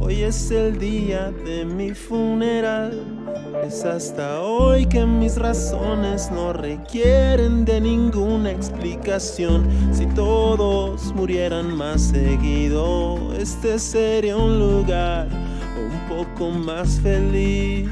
[0.00, 3.17] Hoy es el día de mi funeral.
[3.64, 9.68] Es hasta hoy que mis razones no requieren de ninguna explicación.
[9.92, 15.28] Si todos murieran más seguido, este sería un lugar
[15.76, 17.88] un poco más feliz.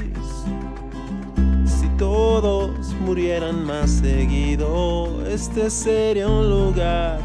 [1.65, 7.19] Si todos murieran más seguido, este sería un lugar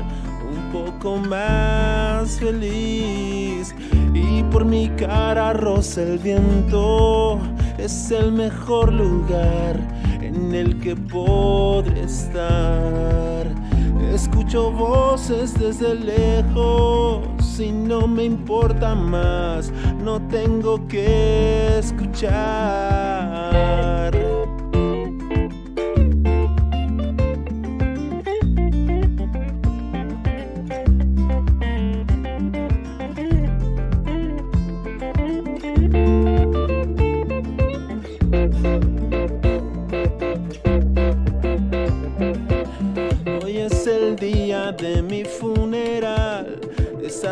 [0.50, 3.74] un poco más feliz
[4.14, 7.40] y por mi cara roza el viento.
[7.82, 9.76] Es el mejor lugar
[10.20, 13.44] en el que podré estar.
[14.14, 17.26] Escucho voces desde lejos
[17.58, 22.32] y no me importa más, no tengo que escuchar.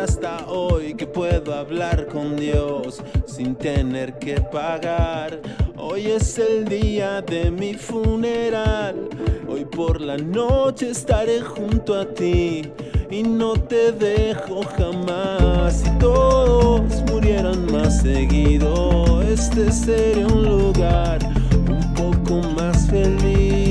[0.01, 5.39] Hasta hoy que puedo hablar con Dios sin tener que pagar.
[5.77, 9.09] Hoy es el día de mi funeral.
[9.47, 12.71] Hoy por la noche estaré junto a ti
[13.11, 15.81] y no te dejo jamás.
[15.81, 21.19] Si todos murieran más seguido, este sería un lugar
[21.69, 23.61] un poco más feliz.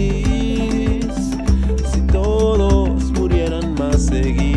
[4.00, 4.49] seguido.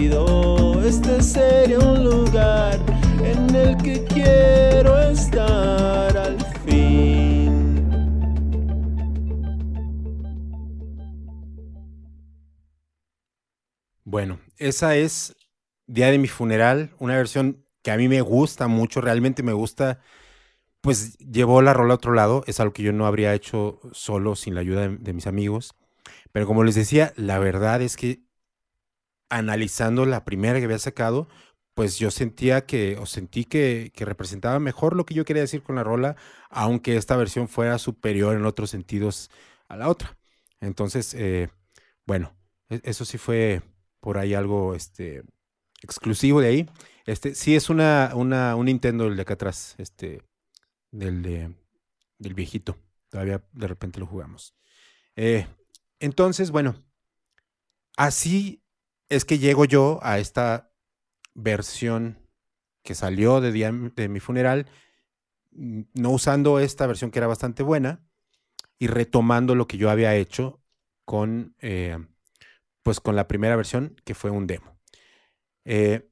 [0.93, 2.79] Este sería un lugar
[3.23, 7.89] en el que quiero estar al fin.
[14.03, 15.35] Bueno, esa es
[15.87, 19.99] Día de mi funeral, una versión que a mí me gusta mucho, realmente me gusta,
[20.79, 24.35] pues llevó la rola a otro lado, es algo que yo no habría hecho solo
[24.35, 25.73] sin la ayuda de, de mis amigos.
[26.31, 28.21] Pero como les decía, la verdad es que
[29.37, 31.27] analizando la primera que había sacado,
[31.73, 35.75] pues yo sentía que, o sentí que, representaba mejor lo que yo quería decir con
[35.75, 36.15] la rola,
[36.49, 39.31] aunque esta versión fuera superior en otros sentidos
[39.67, 40.17] a la otra.
[40.61, 41.49] Entonces, eh,
[42.05, 42.35] bueno,
[42.69, 43.63] e, eso sí fue
[43.99, 45.23] por ahí algo este,
[45.81, 46.69] exclusivo de ahí.
[47.05, 50.21] Este, sí es una, una, un Nintendo el de acá atrás, este,
[50.91, 51.55] del, de,
[52.19, 52.77] del viejito.
[53.09, 54.53] Todavía de repente lo jugamos.
[55.15, 55.47] Eh,
[55.99, 56.75] entonces, bueno,
[57.97, 58.62] así
[59.09, 60.71] es que llego yo a esta
[61.33, 62.19] versión
[62.83, 64.67] que salió de, mi funeral,
[65.51, 68.03] no usando esta versión que era bastante buena
[68.77, 70.61] y retomando lo que yo había hecho
[71.05, 71.97] con, eh,
[72.83, 74.77] pues con la primera versión que fue un demo.
[75.65, 76.09] Eh,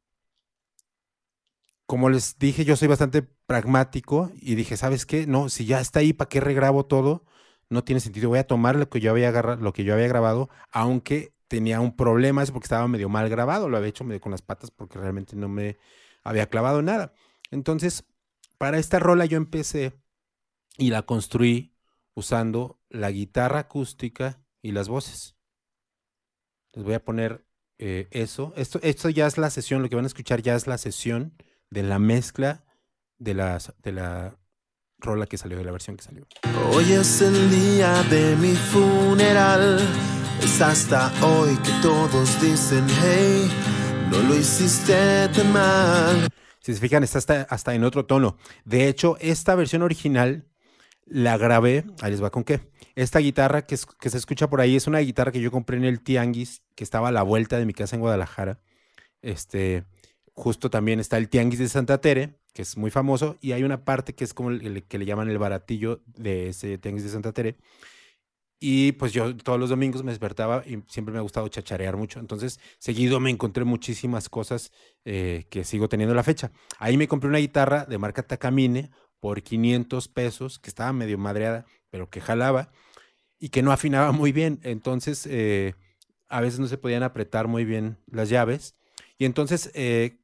[1.86, 5.28] como les dije, yo soy bastante pragmático y dije, ¿sabes qué?
[5.28, 7.26] No, si ya está ahí, ¿para qué regrabo todo?
[7.70, 8.30] No tiene sentido.
[8.30, 11.98] Voy a tomar lo que yo había, lo que yo había grabado, aunque tenía un
[11.98, 14.98] problema, es porque estaba medio mal grabado, lo había hecho medio con las patas porque
[14.98, 15.78] realmente no me
[16.24, 17.14] había clavado nada.
[17.52, 18.06] Entonces,
[18.58, 19.92] para esta rola yo empecé
[20.78, 21.76] y la construí
[22.14, 25.36] usando la guitarra acústica y las voces.
[26.72, 27.46] Les voy a poner
[27.80, 28.54] eh, eso.
[28.56, 31.34] Esto, esto ya es la sesión, lo que van a escuchar ya es la sesión
[31.70, 32.64] de la mezcla
[33.18, 34.40] de la, de la
[35.00, 36.26] rola que salió, de la versión que salió.
[36.72, 40.21] Hoy es el día de mi funeral.
[40.44, 43.50] Es hasta hoy que todos dicen, hey,
[44.10, 46.28] no lo hiciste tan mal.
[46.60, 48.38] Si se fijan, está hasta, hasta en otro tono.
[48.66, 50.46] De hecho, esta versión original
[51.06, 52.62] la grabé, ahí va con qué.
[52.96, 55.86] Esta guitarra que, que, se escucha por ahí es una guitarra que yo compré en
[55.86, 58.60] el Tianguis, que estaba a la vuelta de mi casa en Guadalajara.
[59.22, 59.86] Este,
[60.34, 63.86] justo también está el Tianguis de Santa Tere, que es muy famoso, y hay una
[63.86, 67.32] parte que es como el, que le llaman el baratillo de ese Tianguis de Santa
[67.32, 67.58] Tere.
[68.64, 72.20] Y pues yo todos los domingos me despertaba y siempre me ha gustado chacharear mucho.
[72.20, 74.72] Entonces, seguido me encontré muchísimas cosas
[75.04, 76.52] eh, que sigo teniendo la fecha.
[76.78, 81.66] Ahí me compré una guitarra de marca Takamine por 500 pesos, que estaba medio madreada,
[81.90, 82.72] pero que jalaba
[83.40, 84.60] y que no afinaba muy bien.
[84.62, 85.74] Entonces, eh,
[86.30, 88.76] a veces no se podían apretar muy bien las llaves.
[89.18, 90.20] Y entonces, eh,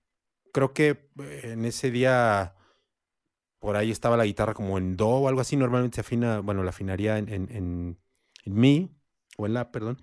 [0.53, 1.09] creo que
[1.41, 2.53] en ese día
[3.59, 5.55] por ahí estaba la guitarra como en do o algo así.
[5.55, 7.97] Normalmente se afina, bueno, la afinaría en, en, en,
[8.49, 8.95] mi
[9.37, 10.01] o en la, perdón.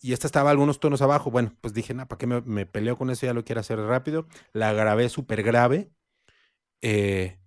[0.00, 1.30] Y esta estaba algunos tonos abajo.
[1.30, 3.26] Bueno, pues dije, nada, ¿para qué me, me, peleo con eso?
[3.26, 4.26] Ya lo quiero hacer rápido.
[4.52, 5.90] La grabé súper grave.
[6.82, 7.38] Eh,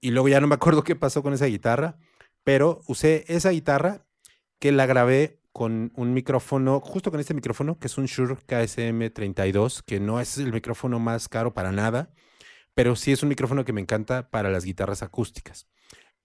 [0.00, 1.98] y luego ya no me acuerdo qué pasó con esa guitarra,
[2.44, 4.06] pero usé esa guitarra
[4.58, 9.82] que la grabé con un micrófono, justo con este micrófono, que es un Shure KSM32,
[9.84, 12.12] que no es el micrófono más caro para nada,
[12.74, 15.66] pero sí es un micrófono que me encanta para las guitarras acústicas.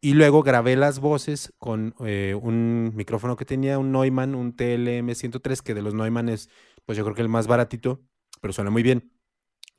[0.06, 5.64] Y luego grabé las voces con eh, un micrófono que tenía un Neumann, un TLM103,
[5.64, 6.48] que de los Neumann es,
[6.86, 8.04] pues yo creo que el más baratito,
[8.40, 9.12] pero suena muy bien.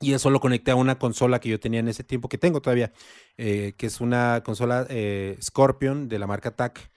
[0.01, 2.61] Y eso lo conecté a una consola que yo tenía en ese tiempo, que tengo
[2.61, 2.91] todavía,
[3.37, 6.91] eh, que es una consola eh, Scorpion de la marca TAC,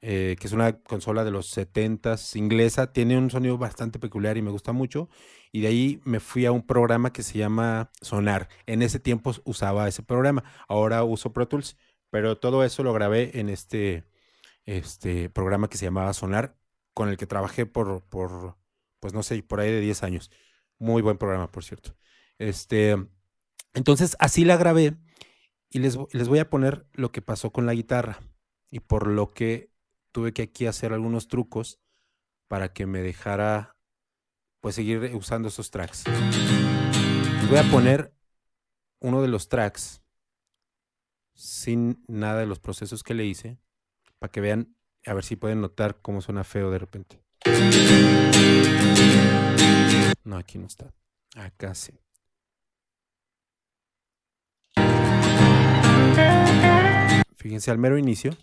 [0.00, 2.92] eh, que es una consola de los 70s inglesa.
[2.92, 5.10] Tiene un sonido bastante peculiar y me gusta mucho.
[5.52, 8.48] Y de ahí me fui a un programa que se llama Sonar.
[8.64, 10.42] En ese tiempo usaba ese programa.
[10.68, 11.76] Ahora uso Pro Tools,
[12.12, 14.04] pero todo eso lo grabé en este,
[14.66, 16.58] este programa que se llamaba Sonar,
[16.92, 18.58] con el que trabajé por, por,
[19.00, 20.30] pues no sé, por ahí de 10 años.
[20.78, 21.96] Muy buen programa, por cierto.
[22.36, 22.98] Este,
[23.72, 24.94] entonces, así la grabé
[25.70, 28.18] y les, les voy a poner lo que pasó con la guitarra
[28.70, 29.70] y por lo que
[30.12, 31.80] tuve que aquí hacer algunos trucos
[32.46, 33.78] para que me dejara
[34.60, 36.04] pues seguir usando esos tracks.
[37.48, 38.12] voy a poner
[39.00, 40.01] uno de los tracks
[41.42, 43.58] sin nada de los procesos que le hice
[44.20, 47.20] para que vean, a ver si pueden notar cómo suena feo de repente.
[50.22, 50.94] No, aquí no está.
[51.34, 51.92] Acá sí.
[57.34, 58.36] Fíjense al mero inicio.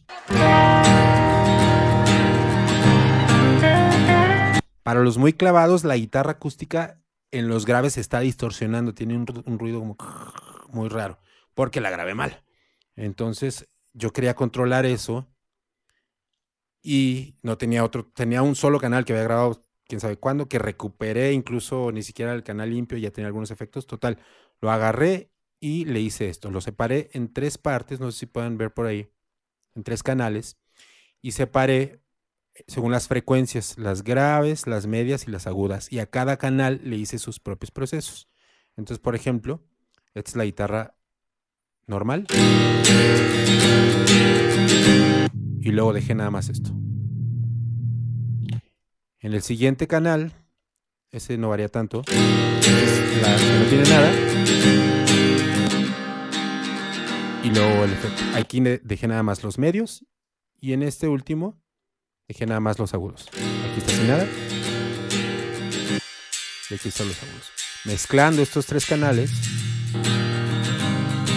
[4.84, 9.80] Para los muy clavados, la guitarra acústica en los graves está distorsionando, tiene un, ruido
[9.80, 9.96] como
[10.74, 11.20] muy raro,
[11.54, 12.44] porque la grabé mal.
[13.00, 15.26] Entonces, yo quería controlar eso
[16.82, 20.60] y no tenía otro, tenía un solo canal que había grabado quién sabe cuándo, que
[20.60, 23.88] recuperé incluso ni siquiera el canal limpio, ya tenía algunos efectos.
[23.88, 24.20] Total,
[24.60, 25.32] lo agarré
[25.62, 26.52] y le hice esto.
[26.52, 29.10] Lo separé en tres partes, no sé si pueden ver por ahí,
[29.76, 30.58] en tres canales,
[31.22, 32.02] y separé
[32.68, 35.90] según las frecuencias, las graves, las medias y las agudas.
[35.92, 38.30] Y a cada canal le hice sus propios procesos.
[38.76, 39.64] Entonces, por ejemplo,
[40.14, 40.99] esta es la guitarra
[41.89, 42.25] normal.
[45.62, 46.71] Y luego dejé nada más esto.
[49.19, 50.32] En el siguiente canal,
[51.12, 54.12] ese no varía tanto, no tiene nada
[57.43, 58.23] y luego el efecto.
[58.36, 60.06] Aquí dejé nada más los medios
[60.60, 61.62] y en este último
[62.27, 63.27] dejé nada más los agudos.
[63.29, 64.27] Aquí está sin nada.
[66.69, 67.52] Y aquí están los agudos.
[67.85, 69.31] Mezclando estos tres canales,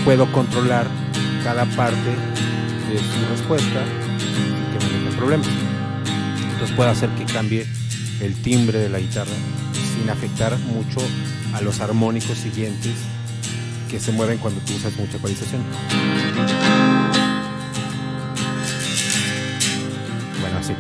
[0.05, 0.87] puedo controlar
[1.45, 2.11] cada parte
[2.89, 3.85] de su respuesta
[4.73, 5.49] que no tenga problemas.
[6.53, 7.67] Entonces puedo hacer que cambie
[8.21, 9.33] el timbre de la guitarra
[9.97, 11.01] sin afectar mucho
[11.55, 12.95] a los armónicos siguientes
[13.91, 15.63] que se mueven cuando tú usas mucha ecualización.
[20.41, 20.75] Bueno, así.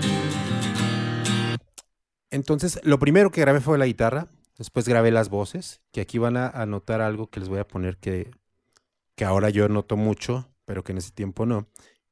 [2.30, 6.38] Entonces, lo primero que grabé fue la guitarra, después grabé las voces, que aquí van
[6.38, 8.30] a, notar algo que les voy a poner que,
[9.22, 11.68] que ahora yo noto mucho, pero que en ese tiempo no,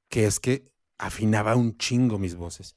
[0.08, 2.76] que es que afinaba un chingo mis voces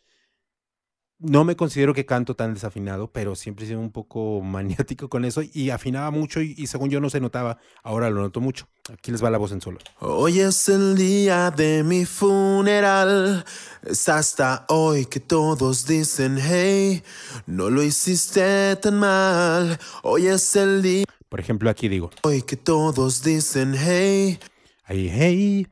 [1.23, 5.25] no me considero que canto tan desafinado, pero siempre he sido un poco maniático con
[5.25, 8.67] eso y afinaba mucho y, según yo no se notaba, ahora lo noto mucho.
[8.91, 9.79] Aquí les va la voz en solo.
[9.99, 13.45] Hoy es el día de mi funeral,
[13.83, 17.01] es hasta hoy que todos dicen, hey,
[17.45, 21.05] no lo hiciste tan mal, hoy es el día...
[21.33, 22.11] Por ejemplo, aquí digo.
[22.21, 24.37] Hoy que todos dicen, hey.
[24.83, 25.67] ahí, hey,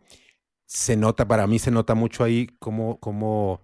[0.66, 3.62] se nota, para mí se nota mucho ahí cómo, cómo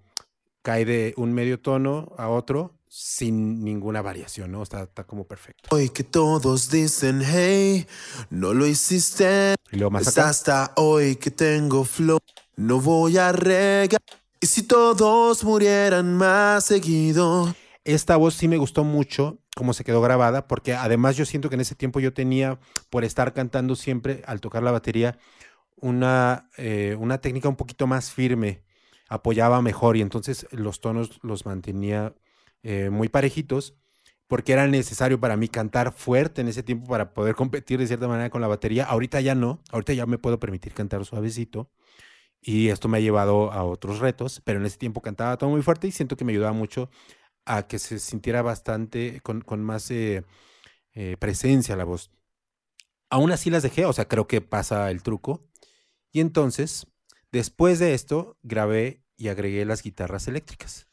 [0.61, 4.61] cae de un medio tono a otro sin ninguna variación, ¿no?
[4.61, 5.75] Está, está como perfecto.
[5.75, 7.87] Hoy que todos dicen, hey,
[8.29, 9.55] no lo hiciste.
[9.71, 10.29] Y luego más acá.
[10.29, 12.19] hasta hoy que tengo flow.
[12.57, 13.99] No voy a regar.
[14.39, 17.55] Y si todos murieran más seguido.
[17.83, 21.55] Esta voz sí me gustó mucho cómo se quedó grabada, porque además yo siento que
[21.55, 25.17] en ese tiempo yo tenía, por estar cantando siempre al tocar la batería,
[25.75, 28.63] una, eh, una técnica un poquito más firme,
[29.09, 32.13] apoyaba mejor y entonces los tonos los mantenía
[32.63, 33.75] eh, muy parejitos,
[34.27, 38.07] porque era necesario para mí cantar fuerte en ese tiempo para poder competir de cierta
[38.07, 38.85] manera con la batería.
[38.85, 41.69] Ahorita ya no, ahorita ya me puedo permitir cantar suavecito.
[42.39, 45.63] Y esto me ha llevado a otros retos, pero en ese tiempo cantaba todo muy
[45.63, 46.89] fuerte y siento que me ayudaba mucho
[47.47, 50.23] a que se sintiera bastante con, con más eh,
[50.93, 52.11] eh, presencia la voz.
[53.09, 55.47] Aún así las dejé, o sea, creo que pasa el truco.
[56.11, 56.87] Y entonces,
[57.31, 60.87] después de esto, grabé y agregué las guitarras eléctricas.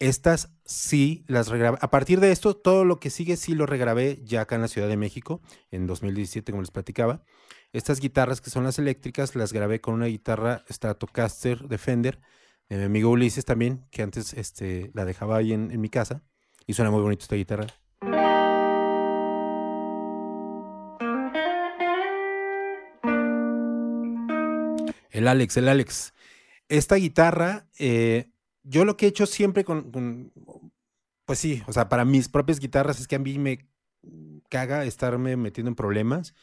[0.00, 1.78] Estas sí las regrabé.
[1.80, 4.68] A partir de esto, todo lo que sigue sí lo regrabé ya acá en la
[4.68, 5.40] Ciudad de México,
[5.70, 7.22] en 2017, como les platicaba.
[7.72, 12.20] Estas guitarras que son las eléctricas, las grabé con una guitarra Stratocaster de Fender,
[12.68, 16.22] mi amigo Ulises también, que antes este, la dejaba ahí en, en mi casa.
[16.66, 17.66] Y suena muy bonito esta guitarra.
[25.10, 26.12] El Alex, el Alex.
[26.68, 28.30] Esta guitarra, eh,
[28.62, 30.32] yo lo que he hecho siempre con, con-
[31.24, 33.68] pues sí, o sea, para mis propias guitarras es que a mí me
[34.50, 36.34] caga estarme metiendo en problemas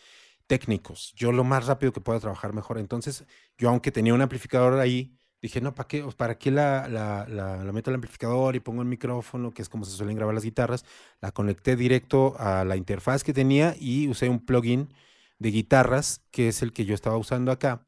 [0.48, 1.14] técnicos.
[1.16, 2.78] Yo lo más rápido que pueda trabajar mejor.
[2.78, 3.26] Entonces,
[3.58, 7.89] yo aunque tenía un amplificador ahí, dije, no, ¿para qué, ¿para qué la, la, meto
[7.89, 10.86] al amplificador y pongo el micrófono, que es como se suelen grabar las guitarras?
[11.22, 14.94] La conecté directo a la interfaz que tenía y usé un plugin
[15.39, 17.88] de guitarras, que es el que yo estaba usando acá,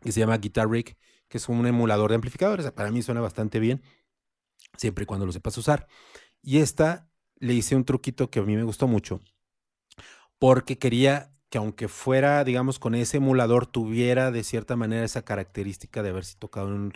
[0.00, 0.96] que se llama Guitar Rig,
[1.28, 2.70] que es un emulador de amplificadores.
[2.72, 3.82] Para mí suena bastante bien,
[4.76, 5.86] siempre y cuando lo sepas usar.
[6.42, 9.20] Y esta le hice un truquito que a mí me gustó mucho,
[10.38, 16.02] porque quería que aunque fuera, digamos, con ese emulador, tuviera de cierta manera esa característica
[16.02, 16.92] de haberse tocado en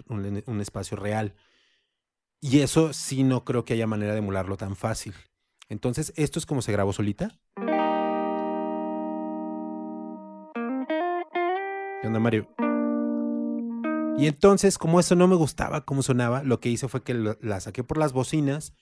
[0.46, 1.34] un, espacio real.
[2.40, 5.12] Y eso sí no creo que haya manera de emularlo tan fácil.
[5.68, 7.36] Entonces, esto es como se grabó solita.
[12.00, 12.48] ¿Qué onda, Mario?
[14.16, 17.60] Y entonces, como eso no me gustaba cómo sonaba, lo que hice fue que la
[17.60, 18.72] saqué por las bocinas,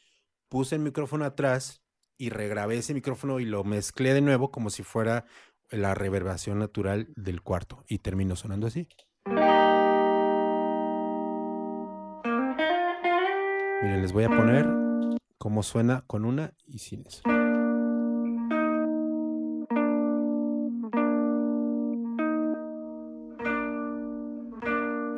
[0.50, 1.82] puse el micrófono atrás
[2.18, 5.24] y regrabé ese micrófono y lo mezclé de nuevo como si fuera
[5.72, 7.82] la reverberación natural del cuarto.
[7.88, 8.88] Y terminó sonando así.
[13.82, 14.66] Miren, les voy a poner
[15.38, 17.22] cómo suena con una y sin eso.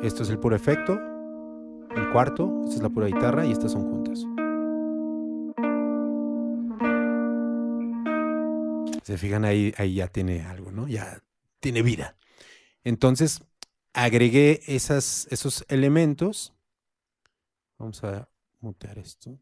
[0.01, 0.99] Esto es el puro efecto,
[1.95, 4.25] el cuarto, esta es la pura guitarra y estas son juntas.
[9.05, 10.87] Se fijan ahí, ahí ya tiene algo, ¿no?
[10.87, 11.21] Ya
[11.59, 12.17] tiene vida.
[12.83, 13.43] Entonces,
[13.93, 16.55] agregué esas, esos elementos.
[17.77, 18.27] Vamos a
[18.61, 19.37] mutear esto.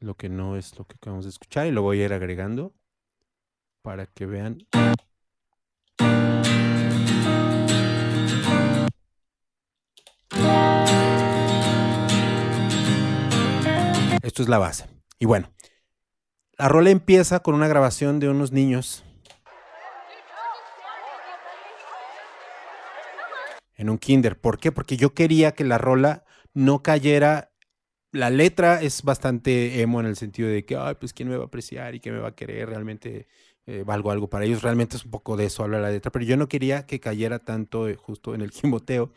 [0.00, 2.74] Lo que no es lo que acabamos de escuchar y lo voy a ir agregando
[3.80, 4.66] para que vean.
[14.22, 14.99] Esto es la base.
[15.20, 15.52] Y bueno,
[16.56, 19.04] la rola empieza con una grabación de unos niños
[23.74, 24.40] en un kinder.
[24.40, 24.72] ¿Por qué?
[24.72, 27.52] Porque yo quería que la rola no cayera.
[28.12, 31.44] La letra es bastante emo en el sentido de que, ay, pues quién me va
[31.44, 33.28] a apreciar y quién me va a querer, realmente
[33.66, 34.62] eh, valgo algo para ellos.
[34.62, 37.40] Realmente es un poco de eso habla la letra, pero yo no quería que cayera
[37.40, 39.12] tanto eh, justo en el gimoteo,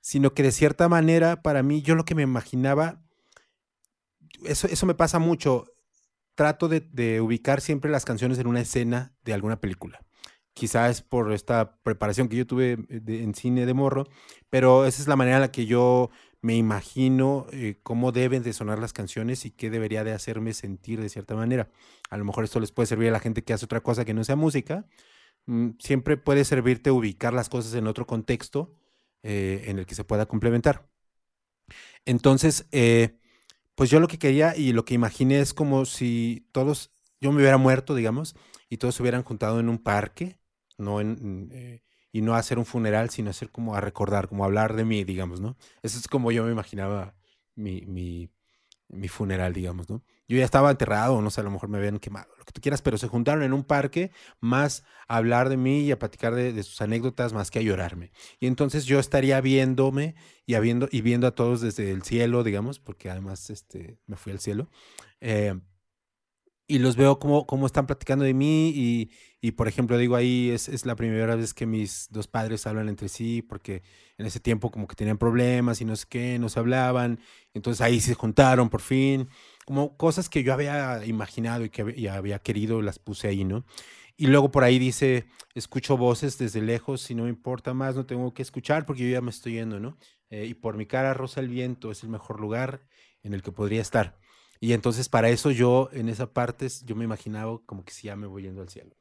[0.00, 3.02] sino que de cierta manera, para mí, yo lo que me imaginaba,
[4.44, 5.66] eso, eso me pasa mucho.
[6.34, 10.00] Trato de, ubicar siempre las canciones en una escena de alguna película
[10.54, 14.06] quizás por esta preparación que yo tuve de- en cine de morro,
[14.50, 16.10] pero esa es la manera en la que yo
[16.42, 21.00] me imagino eh, cómo deben de sonar las canciones y qué debería de hacerme sentir
[21.00, 21.70] de cierta manera.
[22.10, 24.14] A lo mejor esto les puede servir a la gente que hace otra cosa que
[24.14, 24.86] no sea música.
[25.46, 28.74] Mm, siempre puede servirte ubicar las cosas en otro contexto
[29.22, 30.88] eh, en el que se pueda complementar.
[32.04, 33.19] Entonces, eh,
[33.74, 36.90] pues yo lo que quería y lo que imaginé es como si todos,
[37.20, 38.36] yo me hubiera muerto, digamos,
[38.68, 40.38] y todos se hubieran juntado en un parque,
[40.78, 44.74] no en, eh, y no hacer un funeral, sino hacer como a recordar, como hablar
[44.74, 45.56] de mí, digamos, ¿no?
[45.82, 47.14] Eso es como yo me imaginaba
[47.54, 48.30] mi, mi,
[48.88, 50.02] mi funeral, digamos, ¿no?
[50.30, 52.60] Yo ya estaba enterrado, no sé, a lo mejor me habían quemado, lo que tú
[52.60, 56.36] quieras, pero se juntaron en un parque más a hablar de mí y a platicar
[56.36, 58.12] de, sus anécdotas más que a llorarme.
[58.38, 60.14] Y entonces yo estaría viéndome
[60.46, 64.30] y, habiendo, y viendo a todos desde el cielo, digamos, porque además este, me fui
[64.30, 64.70] al cielo.
[65.20, 65.58] Eh,
[66.70, 69.10] y los veo como, como están platicando de mí y,
[69.40, 72.88] y por ejemplo, digo ahí, es, es, la primera vez que mis dos padres hablan
[72.88, 73.82] entre sí, porque
[74.18, 77.18] en ese tiempo como que tenían problemas y no sé qué, no se hablaban,
[77.54, 79.28] entonces ahí se juntaron por fin,
[79.64, 83.64] como cosas que yo había imaginado y que había, había querido, las puse ahí, ¿no?
[84.16, 88.06] Y luego por ahí dice, escucho voces desde lejos y no me importa más, no
[88.06, 89.98] tengo que escuchar porque yo ya me estoy yendo, ¿no?
[90.30, 92.82] Eh, y por mi cara rosa el viento, es el mejor lugar
[93.24, 94.20] en el que podría estar.
[94.60, 98.16] Y entonces para eso yo en esa parte yo me imaginaba como que si ya
[98.16, 98.94] me voy yendo al cielo.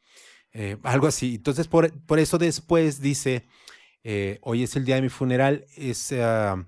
[0.54, 1.36] Eh, algo así.
[1.36, 3.46] Entonces por, por eso después dice,
[4.04, 6.66] eh, hoy es el día de mi funeral, es, ah,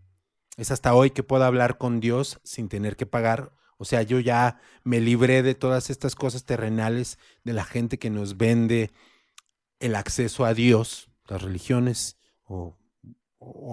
[0.58, 3.54] es hasta hoy que puedo hablar con Dios sin tener que pagar.
[3.78, 8.10] O sea, yo ya me libré de todas estas cosas terrenales, de la gente que
[8.10, 8.92] nos vende
[9.80, 12.78] el acceso a Dios, las religiones o,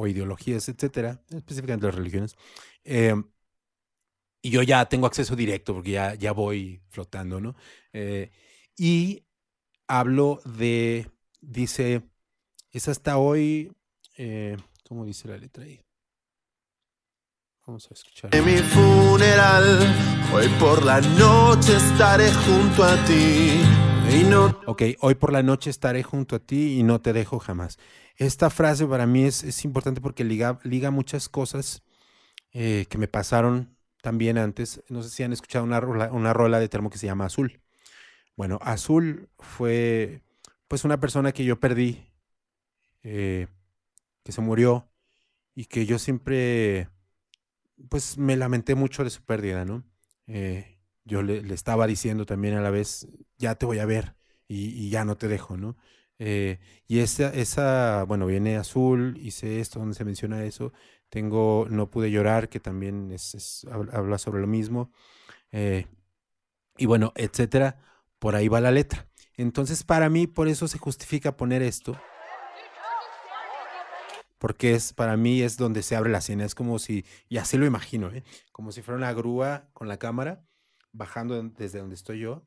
[0.07, 2.37] ideologías, etcétera, específicamente las religiones.
[2.85, 3.15] Eh,
[4.43, 7.57] y yo ya tengo acceso directo porque ya, ya voy flotando, ¿no?
[7.93, 8.31] Eh,
[8.77, 9.25] y
[9.87, 11.11] hablo de,
[11.41, 12.03] dice,
[12.71, 13.73] es hasta hoy,
[14.17, 15.81] eh, ¿cómo dice la letra ahí?
[17.67, 18.35] Vamos a escuchar.
[18.35, 19.95] En mi funeral,
[20.33, 23.61] hoy por la noche estaré junto a ti.
[24.11, 24.59] Y no...
[24.65, 27.79] Ok, hoy por la noche estaré junto a ti y no te dejo jamás.
[28.17, 31.83] Esta frase para mí es, es importante porque liga, liga muchas cosas
[32.53, 36.61] eh, que me pasaron también antes, no sé si han escuchado una rola, una rola
[36.61, 37.61] de termo que se llama Azul.
[38.37, 40.23] Bueno, Azul fue
[40.69, 42.07] pues una persona que yo perdí,
[43.03, 43.49] eh,
[44.23, 44.89] que se murió
[45.55, 46.89] y que yo siempre
[47.89, 49.85] pues me lamenté mucho de su pérdida, ¿no?
[50.27, 54.15] Eh, yo le, estaba diciendo también a la vez, ya te voy a ver
[54.47, 55.77] y, ya no te dejo, ¿no?
[56.19, 60.73] Eh, y esa, esa, bueno, viene Azul, hice esto donde se menciona eso,
[61.09, 64.91] tengo No pude llorar, que también es, habla sobre lo mismo.
[65.53, 65.87] Eh,
[66.77, 67.79] y bueno, etcétera.
[68.19, 69.09] Por ahí va la letra.
[69.37, 72.01] Entonces, para mí, por eso se justifica poner esto.
[74.39, 76.45] Porque es, para mí es donde se abre la escena.
[76.45, 78.25] Es como si, y así lo imagino, ¿eh?
[78.53, 80.45] como si fuera una grúa con la cámara,
[80.93, 82.47] bajando desde donde estoy yo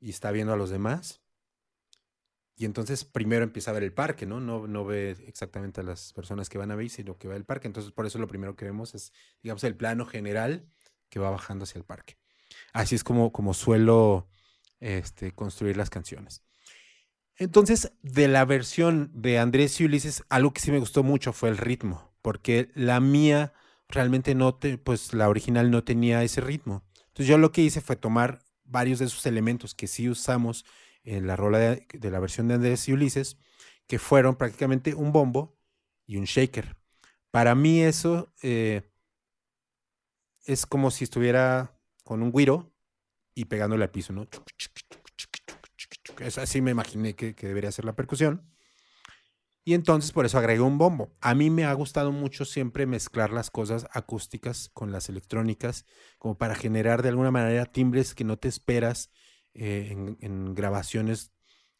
[0.00, 1.23] y está viendo a los demás
[2.56, 4.40] y entonces primero empieza a ver el parque, ¿no?
[4.40, 4.66] ¿no?
[4.66, 7.66] No ve exactamente a las personas que van a ver, sino que ve el parque.
[7.66, 10.64] Entonces por eso lo primero que vemos es, digamos, el plano general
[11.08, 12.16] que va bajando hacia el parque.
[12.72, 14.28] Así es como, como suelo
[14.80, 16.42] este, construir las canciones.
[17.36, 21.48] Entonces, de la versión de Andrés y Ulises, algo que sí me gustó mucho fue
[21.48, 23.52] el ritmo, porque la mía
[23.88, 26.84] realmente no, te, pues la original no tenía ese ritmo.
[27.08, 30.64] Entonces yo lo que hice fue tomar varios de esos elementos que sí usamos
[31.04, 33.38] en la rola de, la versión de Andrés y Ulises,
[33.86, 35.56] que fueron prácticamente un bombo
[36.06, 36.76] y un shaker.
[37.30, 38.90] Para mí eso eh,
[40.44, 42.72] es como si estuviera con un guiro
[43.34, 44.28] y pegándole al piso, ¿no?
[46.36, 48.48] así me imaginé que, que, debería ser la percusión.
[49.66, 51.16] Y entonces por eso agregué un bombo.
[51.20, 55.86] A mí me ha gustado mucho siempre mezclar las cosas acústicas con las electrónicas,
[56.18, 59.10] como para generar de alguna manera timbres que no te esperas
[59.54, 61.32] eh, en, grabaciones,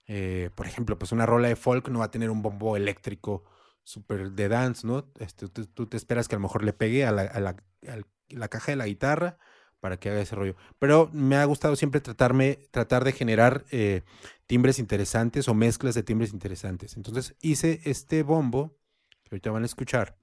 [0.06, 3.44] eh, por ejemplo, pues una rola de folk no va a tener un bombo eléctrico
[3.82, 5.10] súper de dance, ¿no?
[5.18, 8.86] Este, tú, te esperas que a lo mejor le pegue a la, caja de la
[8.86, 9.38] guitarra
[9.80, 10.54] para que haga ese rollo.
[10.78, 14.02] Pero me ha gustado siempre tratarme, tratar de generar eh,
[14.46, 16.96] timbres interesantes o mezclas de timbres interesantes.
[16.96, 18.78] Entonces hice este bombo,
[19.24, 20.16] que ahorita van a escuchar,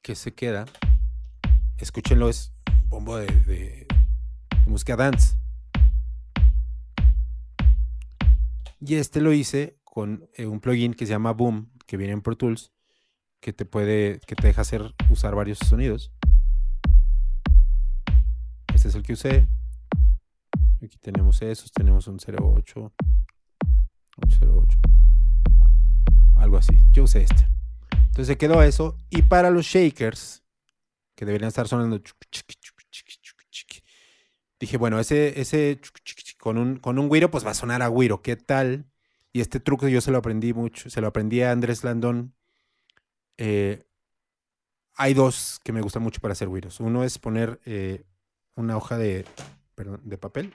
[0.00, 0.64] que se queda.
[1.76, 2.52] Escúchenlo, es
[2.88, 3.86] bombo de, de
[4.66, 5.41] música dance.
[8.84, 12.20] Y este lo hice con eh, un plugin que se llama Boom, que viene en
[12.20, 12.72] Pro Tools,
[13.38, 16.10] que te puede, que te deja hacer, usar varios sonidos.
[18.74, 19.46] Este es el que usé.
[20.82, 22.92] Aquí tenemos esos, tenemos un 08,
[24.40, 24.78] 08,
[26.34, 26.76] algo así.
[26.90, 27.46] Yo usé este.
[27.92, 28.98] Entonces se quedó eso.
[29.10, 30.42] Y para los shakers,
[31.14, 32.02] que deberían estar sonando,
[34.58, 35.80] dije, bueno, ese, ese
[36.42, 38.20] con un, con un güiro, pues va a sonar a güiro.
[38.20, 38.84] ¿Qué tal?
[39.32, 42.34] Y este truco yo se lo aprendí mucho, se lo aprendí a Andrés Landón.
[43.38, 43.84] Eh,
[44.96, 46.80] hay dos que me gustan mucho para hacer güiros.
[46.80, 48.02] Uno es poner eh,
[48.56, 49.24] una hoja de,
[50.02, 50.52] de papel.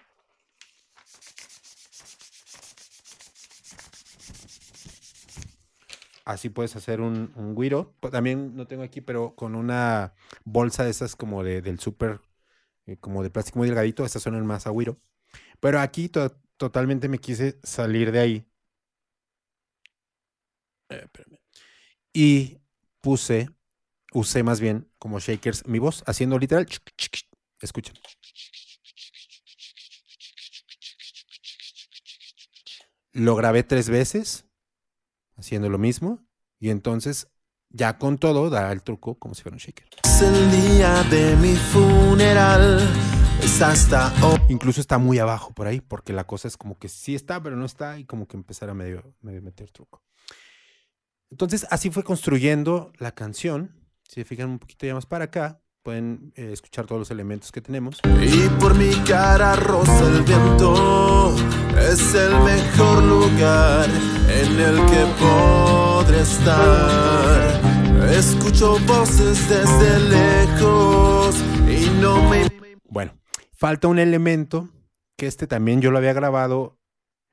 [6.26, 7.94] Así puedes hacer un, un güiro.
[8.12, 10.14] También no tengo aquí, pero con una
[10.44, 12.20] bolsa de esas como de, del súper,
[12.88, 14.04] eh, como de plástico muy delgadito.
[14.04, 14.98] Estas son el más agüiro.
[15.60, 16.10] Pero aquí
[16.58, 18.48] totalmente me quise salir de ahí.
[20.90, 21.08] Eh,
[22.14, 22.62] y
[23.02, 23.50] puse,
[24.14, 26.68] usé más bien como shakers mi voz, haciendo literal.
[27.62, 27.96] Escuchen.
[33.14, 34.46] Lo grabé tres veces,
[35.38, 36.24] haciendo lo mismo,
[36.60, 37.28] y entonces
[37.70, 39.88] ya con todo da el truco como si fuera un shaker.
[40.04, 43.17] Es el día de mi funeral.
[43.48, 44.14] Es hasta
[44.50, 47.56] Incluso está muy abajo por ahí, porque la cosa es como que sí está, pero
[47.56, 50.04] no está, y como que empezar a medio, medio meter truco.
[51.32, 53.72] Entonces, así fue construyendo la canción.
[54.04, 57.54] Si se fijan un poquito ya más para acá, pueden eh, escuchar todos los elementos
[57.54, 58.02] que tenemos.
[58.22, 61.34] Y por mi cara rosa el viento
[61.80, 63.90] es el mejor lugar
[64.28, 68.12] en el que podré estar.
[68.12, 72.46] Escucho voces desde lejos y no me...
[72.90, 73.14] Bueno,
[73.58, 74.70] falta un elemento
[75.18, 76.80] que este también yo lo había grabado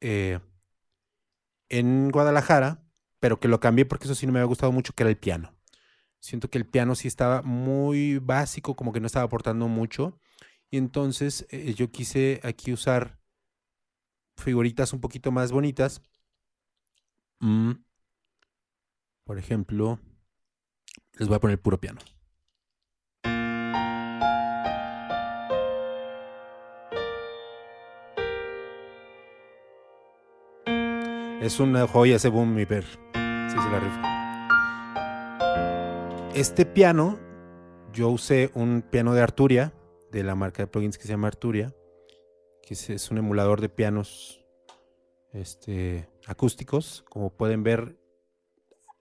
[0.01, 0.41] eh,
[1.69, 2.83] en Guadalajara,
[3.21, 5.19] pero que lo cambié porque eso sí no me había gustado mucho, que era el
[5.19, 5.55] piano.
[6.19, 10.19] Siento que el piano sí estaba muy básico, como que no estaba aportando mucho.
[10.71, 13.21] Y entonces eh, yo quise aquí usar
[14.37, 16.01] figuritas un poquito más bonitas.
[17.41, 17.73] Mm.
[19.25, 20.01] Por ejemplo,
[21.19, 22.01] les voy a poner puro piano.
[31.41, 32.85] Es una joya ese boom, mi per.
[32.85, 34.01] Sí, se la rifa.
[36.35, 37.19] Este piano,
[37.93, 39.75] yo usé un piano de Arturia,
[40.11, 41.75] de la marca de plugins que se llama Arturia,
[42.63, 44.45] que es, un emulador de pianos
[45.33, 47.05] este, acústicos.
[47.11, 47.99] Como pueden ver,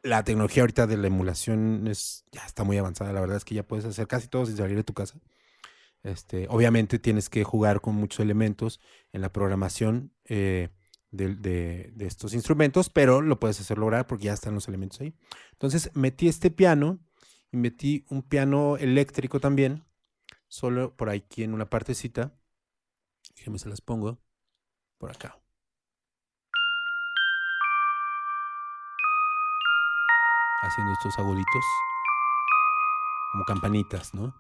[0.02, 3.14] la tecnología ahorita de la emulación es, ya está muy avanzada.
[3.14, 5.20] La verdad es que ya puedes hacer casi todo sin salir de tu casa.
[6.02, 8.82] Este, obviamente tienes que jugar con muchos elementos
[9.14, 10.12] en la programación.
[10.26, 10.70] Eh,
[11.14, 15.14] de, estos instrumentos, pero lo puedes hacer lograr porque ya están los elementos ahí.
[15.54, 17.00] Entonces metí este piano
[17.52, 19.86] y metí un piano eléctrico también,
[20.48, 22.34] solo por aquí en una partecita.
[23.36, 24.20] Déjenme se las pongo
[24.98, 25.40] por acá.
[30.64, 31.64] Haciendo estos aguditos,
[33.34, 34.34] como campanitas, ¿no?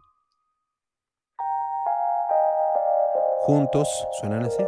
[3.41, 3.89] Juntos
[4.21, 4.63] suenan así.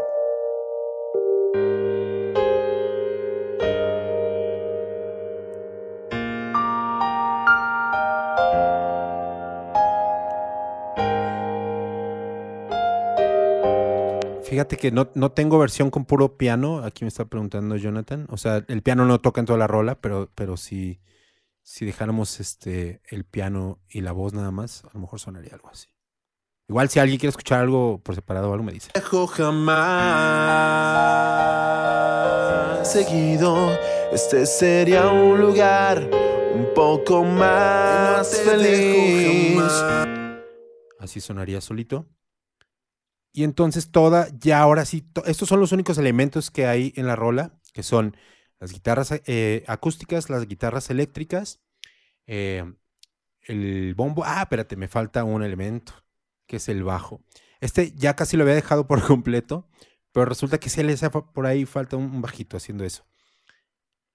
[14.55, 16.77] Fíjate que no, no, tengo versión con puro piano.
[16.85, 18.25] Aquí me está preguntando Jonathan.
[18.29, 21.01] O sea, el piano no toca en toda la rola, pero, pero si,
[21.61, 25.67] si dejáramos este, el piano y la voz nada más, a lo mejor sonaría algo
[25.67, 25.89] así.
[26.69, 28.91] Igual si alguien quiere escuchar algo por separado o algo me dice.
[28.95, 29.75] Dejo jamás
[32.87, 33.77] seguido.
[34.13, 36.09] Este sería un lugar
[36.53, 39.59] un poco más feliz.
[40.97, 42.05] Así sonaría solito.
[43.37, 47.17] Y entonces toda, ya ahora sí, estos son los únicos elementos que hay en la
[47.17, 48.15] rola, que son
[48.61, 51.59] las guitarras eh, acústicas, las guitarras eléctricas,
[52.27, 52.63] eh,
[53.41, 54.23] el bombo.
[54.25, 55.91] Ah, espérate, me falta un elemento,
[56.47, 57.25] que es el bajo.
[57.59, 59.67] Este ya casi lo había dejado por completo,
[60.13, 63.05] pero resulta que si le hace por ahí falta un, bajito haciendo eso.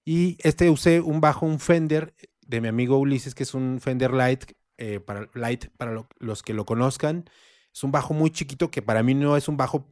[0.03, 4.13] Y este usé un bajo, un Fender de mi amigo Ulises, que es un Fender
[4.13, 4.45] Light,
[4.77, 7.25] eh, para, Light, para los que lo conozcan.
[7.73, 9.87] Es un bajo muy chiquito que para mí no es un bajo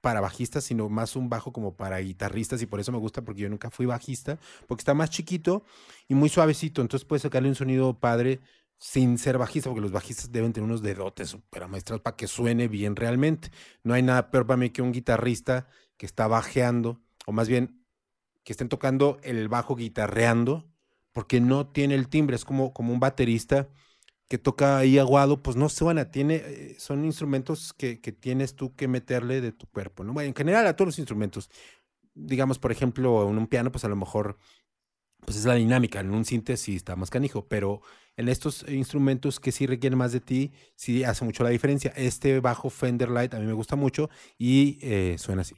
[0.00, 3.40] para bajistas, sino más un bajo como para guitarristas y por eso me gusta porque
[3.40, 5.64] yo nunca fui bajista, porque está más chiquito
[6.08, 8.40] y muy suavecito, entonces puedes sacarle un sonido padre
[8.78, 12.68] sin ser bajista, porque los bajistas deben tener unos dedotes para maestras para que suene
[12.68, 13.50] bien realmente.
[13.82, 17.82] No hay nada peor para mí que un guitarrista que está bajeando, o más bien
[18.44, 20.68] que estén tocando el bajo guitarreando,
[21.12, 23.70] porque no tiene el timbre, es como, como un baterista
[24.28, 28.88] que toca ahí aguado, pues no suena, tiene, eh, son instrumentos que, tienes tú que
[28.88, 30.12] meterle de tu cuerpo, ¿no?
[30.12, 31.50] Bueno, en general a todos los instrumentos,
[32.14, 34.38] digamos, por ejemplo, en un piano, pues a lo mejor,
[35.20, 37.80] pues es la dinámica, en un síntesis sí está más canijo, pero
[38.16, 41.92] en estos instrumentos que sí requieren más de ti, sí hace mucho la diferencia.
[41.96, 44.08] Este bajo Fender Light a mí me gusta mucho
[44.38, 45.54] y eh, suena así.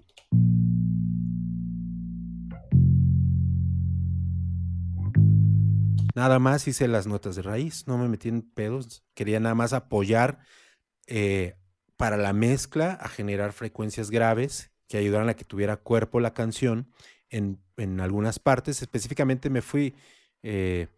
[6.17, 9.05] Nada más hice las notas de raíz, no me metí en pedos.
[9.13, 10.39] Quería nada más apoyar
[11.07, 11.57] eh,
[11.99, 16.91] para la mezcla a generar frecuencias graves que ayudaran a que tuviera cuerpo la canción
[17.29, 17.61] en,
[18.01, 18.81] algunas partes.
[18.81, 19.95] Específicamente me fui
[20.43, 20.89] eh,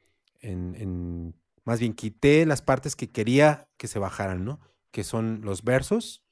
[0.40, 4.60] en, más bien quité las partes que quería que se bajaran, ¿no?
[4.92, 6.22] Que son los versos,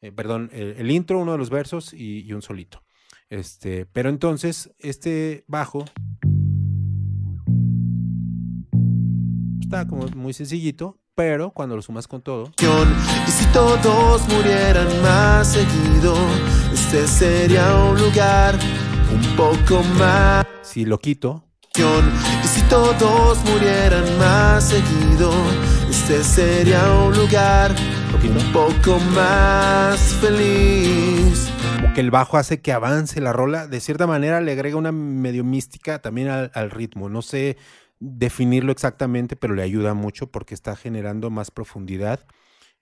[0.00, 2.84] eh, perdón, el, intro, uno de los versos y, un solito.
[3.28, 5.84] Este, pero entonces, este bajo
[9.66, 12.52] está como muy sencillito, pero cuando lo sumas con todo.
[13.26, 16.14] Y si todos murieran más seguido,
[16.72, 18.54] este sería un lugar
[19.12, 20.46] un poco más.
[20.62, 21.42] Si lo quito.
[21.76, 25.30] Y si todos murieran más seguido,
[25.90, 27.74] este sería un lugar
[28.24, 31.50] un poco más feliz.
[31.80, 34.92] Como que el bajo hace que avance la rola, de cierta manera le agrega una
[34.92, 37.08] medio mística también al, ritmo.
[37.08, 37.58] No sé
[38.00, 42.26] definirlo exactamente, pero le ayuda mucho porque está generando más profundidad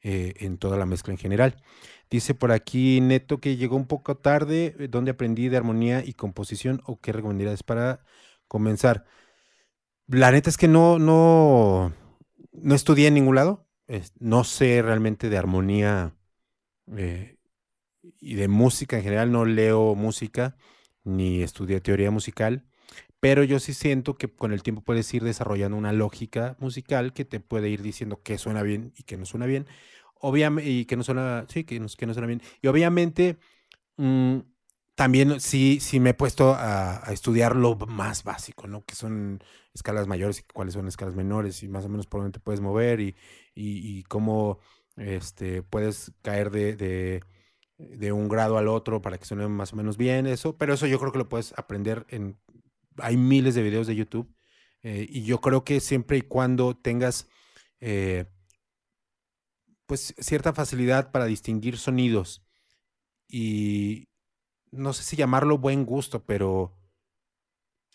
[0.03, 1.63] eh, en toda la mezcla en general.
[2.11, 6.13] Dice por aquí Neto que llegó un poco tarde, eh, donde aprendí de armonía y
[6.15, 8.05] composición o qué recomendarías para
[8.49, 9.05] comenzar.
[10.07, 11.95] La neta es que no, no,
[12.53, 13.67] no estudié en ningún lado.
[14.19, 16.15] no sé realmente de armonía
[16.97, 17.39] eh,
[18.21, 19.33] y de música en general.
[19.33, 20.57] No leo música
[21.05, 22.67] ni estudié teoría musical.
[23.25, 27.25] Pero yo sí siento que con el tiempo puedes ir desarrollando una lógica musical que
[27.25, 29.67] te puede ir diciendo qué suena bien y qué no suena bien.
[30.21, 32.43] Obviamente, y que no suena, sí, que no, que no suena bien.
[32.61, 33.39] Y obviamente,
[33.97, 34.41] mm,
[34.95, 38.85] también sí, sí me he puesto a, estudiar lo más básico, ¿no?
[38.85, 42.39] Que son escalas mayores y cuáles son escalas menores y más o menos por dónde
[42.39, 43.17] te puedes mover y,
[43.55, 44.59] y, cómo
[44.97, 47.23] este, puedes caer de, de,
[47.79, 50.59] de, un grado al otro para que suene más o menos bien eso.
[50.59, 52.37] Pero eso yo creo que lo puedes aprender en...
[52.99, 54.35] Hay miles de videos de YouTube
[54.83, 57.29] eh, y yo creo que siempre y cuando tengas...
[57.81, 58.27] Eh,
[59.87, 62.43] pues cierta facilidad para distinguir sonidos
[63.29, 64.09] y,
[64.75, 66.77] no sé si llamarlo buen gusto, pero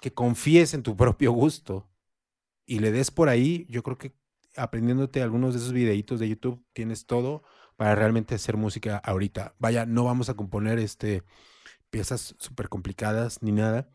[0.02, 1.90] que confíes en tu propio gusto
[2.66, 4.14] y le des por ahí, yo creo que
[4.56, 7.44] aprendiéndote algunos de esos videitos de YouTube tienes todo
[7.78, 9.56] para realmente hacer música ahorita.
[9.60, 11.24] Vaya, no vamos a componer este
[11.90, 13.90] piezas súper complicadas ni nada.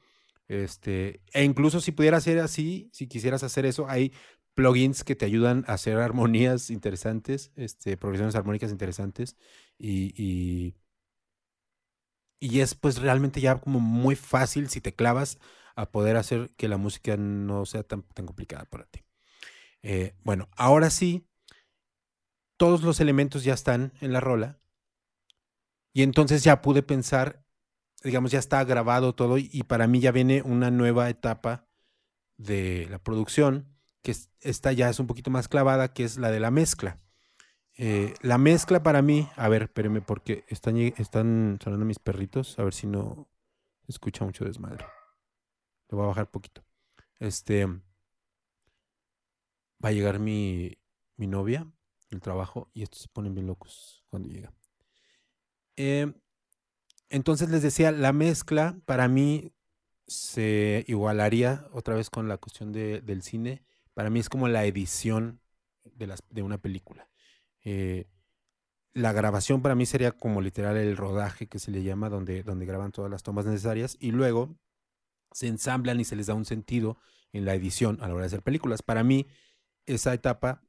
[0.49, 4.13] Este, e incluso si pudiera ser así, si quisieras hacer eso, hay
[4.55, 9.37] plugins que te ayudan a hacer armonías interesantes, este, progresiones armónicas interesantes
[9.79, 10.75] y
[12.45, 15.39] y es pues realmente ya como muy fácil si te clavas
[15.77, 19.03] a poder hacer que la música no sea tan, tan complicada para ti.
[19.83, 21.27] Eh, bueno, ahora sí,
[22.59, 24.61] todos los elementos ya están en la rola
[25.95, 27.44] y entonces ya pude pensar,
[28.05, 31.67] digamos, ya está grabado todo y para mí ya viene una nueva etapa
[32.37, 36.41] de la producción, que esta ya es un poquito más clavada, que es la de
[36.41, 37.01] la mezcla.
[37.77, 42.75] Eh, la mezcla para mí, a ver, espérenme, porque están, sonando mis perritos, a ver
[42.75, 43.29] si no
[43.89, 44.85] escucha mucho desmadre.
[45.89, 46.65] Le voy a bajar poquito.
[47.19, 47.81] Este va
[49.89, 50.79] a llegar mi,
[51.17, 51.67] mi novia,
[52.11, 54.53] el trabajo, y estos se ponen bien locos cuando llega.
[55.77, 56.13] Eh,
[57.15, 59.53] entonces les decía, la mezcla para mí
[60.09, 63.63] se igualaría otra vez con la cuestión del cine.
[63.95, 65.41] Para mí es como la edición
[65.85, 67.09] de, una película.
[67.63, 68.09] Eh,
[68.95, 72.67] la grabación para mí sería como literal el rodaje que se le llama, donde, donde
[72.67, 74.57] graban todas las tomas necesarias y luego
[75.31, 76.99] se ensamblan y se les da un sentido
[77.33, 78.83] en la edición a la hora de hacer películas.
[78.83, 79.29] Para mí,
[79.87, 80.65] esa etapa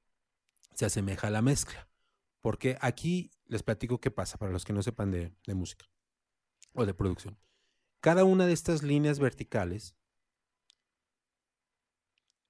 [0.75, 1.89] se asemeja a la mezcla,
[2.39, 5.87] porque aquí les platico qué pasa para los que no sepan de música
[6.75, 7.37] o de producción.
[7.99, 9.95] Cada una de estas líneas verticales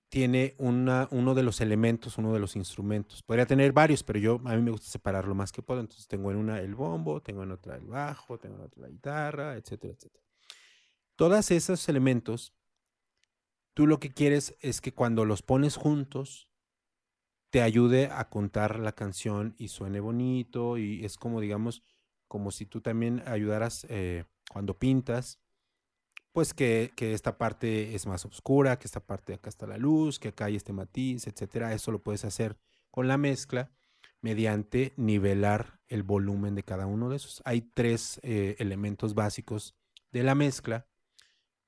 [0.09, 3.21] tiene una, uno de los elementos, uno de los instrumentos.
[3.23, 5.82] Podría tener varios, pero yo a mí me gusta separar lo más que puedo.
[5.82, 8.89] Entonces tengo en una el bombo, tengo en otra el bajo, tengo en otra la
[8.89, 10.23] guitarra, etcétera, etcétera.
[11.15, 12.53] Todos esos elementos,
[13.73, 16.49] tú lo que quieres es que cuando los pones juntos,
[17.49, 21.84] te ayude a contar la canción y suene bonito y es como, digamos,
[22.36, 25.39] como si tú también ayudaras eh, cuando pintas
[26.33, 30.27] pues que, esta parte es más oscura, que esta parte acá está la luz, que
[30.27, 31.71] acá hay este matiz, etcétera.
[31.71, 32.57] Eso lo puedes hacer
[32.91, 33.71] con la mezcla
[34.19, 37.41] mediante nivelar el volumen de cada uno de esos.
[37.45, 39.77] Hay tres eh, elementos básicos
[40.11, 40.86] de la mezcla,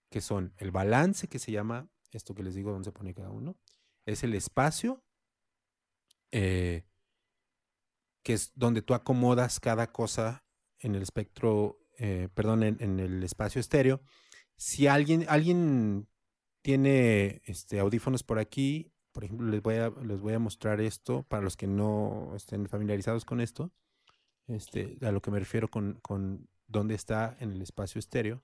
[0.10, 3.30] que son el balance, que se llama, esto que les digo, dónde se pone cada
[3.30, 3.56] uno,
[4.06, 5.02] es el espacio,
[6.32, 6.84] eh,
[8.22, 10.44] que es donde tú acomodas cada cosa
[10.80, 14.02] en el espectro, eh, perdón, en el espacio estéreo
[14.58, 16.08] si alguien, alguien
[16.64, 21.24] tiene este, audífonos por aquí, por ejemplo, les voy, a, les voy a mostrar esto
[21.24, 23.72] para los que no estén familiarizados con esto.
[24.48, 28.44] Este, a lo que me refiero con, con dónde está en el espacio estéreo.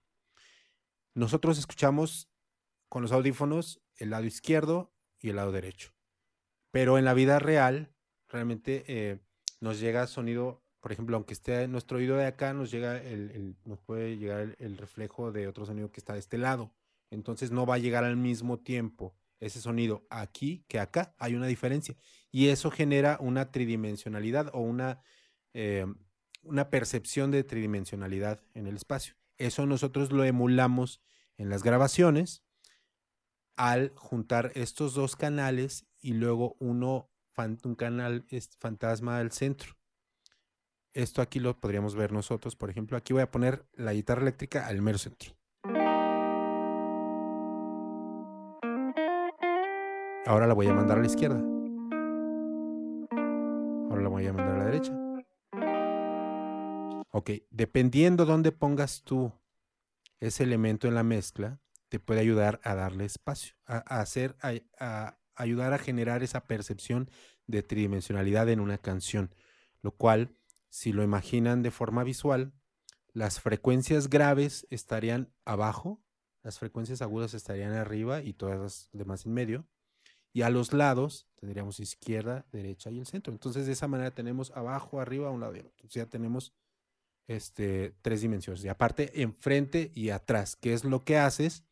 [1.13, 2.29] Nosotros escuchamos
[2.89, 5.93] con los audífonos el lado izquierdo y el lado derecho.
[6.71, 7.93] Pero en la vida real,
[8.27, 9.19] realmente eh,
[9.61, 13.79] nos llega sonido por ejemplo, aunque esté nuestro oído de acá, nos llega el, nos
[13.79, 16.73] puede llegar el, reflejo de otro sonido que está de este lado.
[17.09, 21.15] Entonces no va a llegar al mismo tiempo ese sonido aquí que acá.
[21.19, 21.95] Hay una diferencia.
[22.31, 24.99] Y eso genera una tridimensionalidad o una,
[25.53, 25.85] eh,
[26.41, 29.15] una percepción de tridimensionalidad en el espacio.
[29.37, 31.01] Eso nosotros lo emulamos
[31.37, 32.43] en las grabaciones
[33.55, 37.09] al juntar estos dos canales y luego uno,
[37.63, 38.25] un canal
[38.59, 39.77] fantasma al centro.
[40.93, 42.55] Esto aquí lo podríamos ver nosotros.
[42.55, 45.33] Por ejemplo, aquí voy a poner la guitarra eléctrica al mero centro.
[50.25, 51.39] Ahora la voy a mandar a la izquierda.
[53.89, 54.93] Ahora la voy a mandar a la derecha.
[57.09, 59.31] Ok, dependiendo dónde pongas tú
[60.19, 65.73] ese elemento en la mezcla, te puede ayudar a darle espacio, a, hacer, a, ayudar
[65.73, 67.09] a generar esa percepción
[67.45, 69.35] de tridimensionalidad en una canción,
[69.81, 70.35] lo cual,
[70.73, 72.51] si lo imaginan de forma visual,
[73.13, 76.01] las frecuencias graves estarían abajo,
[76.41, 79.67] las frecuencias agudas estarían arriba y todas las demás en medio,
[80.33, 83.31] y a los lados tendríamos izquierda, derecha y el centro.
[83.31, 85.69] Entonces, de esa manera tenemos abajo, arriba, un lado y otro.
[85.73, 86.55] Entonces, ya tenemos
[87.27, 88.65] este, tres dimensiones.
[88.65, 91.65] Y aparte, enfrente y atrás, que es lo que haces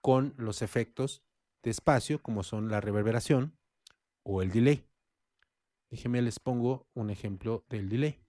[0.00, 1.24] con los efectos
[1.64, 3.58] de espacio, como son la reverberación
[4.22, 4.86] o el delay.
[5.90, 8.24] Déjenme les pongo un ejemplo del delay.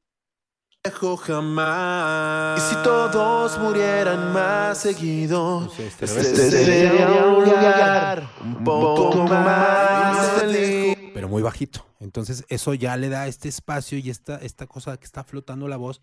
[0.91, 2.59] Jamás.
[2.59, 10.97] Y si todos murieran más seguido, este, este sería un lugar un poco más feliz.
[11.13, 11.85] Pero muy bajito.
[11.99, 15.77] Entonces, eso ya le da este espacio y esta, esta cosa que está flotando la
[15.77, 16.01] voz.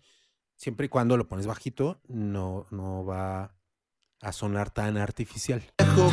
[0.55, 3.54] Siempre y cuando lo pones bajito, no, no va
[4.25, 5.61] a sonar tan artificial.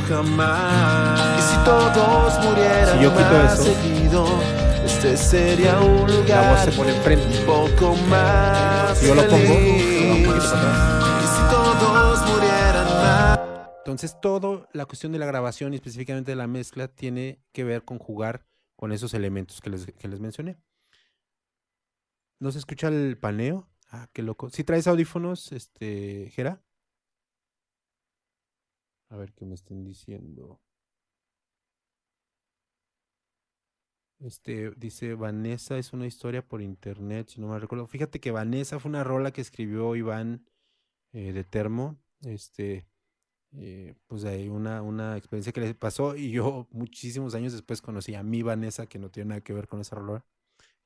[0.06, 1.38] Jamás.
[1.38, 4.26] Y si todos murieran si yo quito eso, seguido,
[4.84, 7.40] este sería un lugar la voz se pone enfrente.
[7.40, 11.22] un poco más Si yo lo pongo, un poquito para atrás.
[11.22, 13.40] Y si todos murieran más.
[13.78, 17.84] Entonces, todo la cuestión de la grabación y específicamente de la mezcla tiene que ver
[17.84, 18.44] con jugar
[18.76, 20.58] con esos elementos que les, que les mencioné.
[22.40, 23.68] ¿No se escucha el paneo?
[23.90, 24.50] Ah, qué loco.
[24.50, 26.60] Si traes audífonos, este, Jera.
[29.12, 30.58] A ver qué me estén diciendo.
[34.20, 37.86] Este, dice Vanessa, es una historia por internet, si no me recuerdo.
[37.86, 40.46] Fíjate que Vanessa fue una rola que escribió Iván
[41.12, 41.98] eh, de Termo.
[42.22, 42.86] Este,
[43.58, 48.14] eh, pues hay una, una experiencia que le pasó y yo muchísimos años después conocí
[48.14, 50.24] a mi Vanessa, que no tiene nada que ver con esa rola,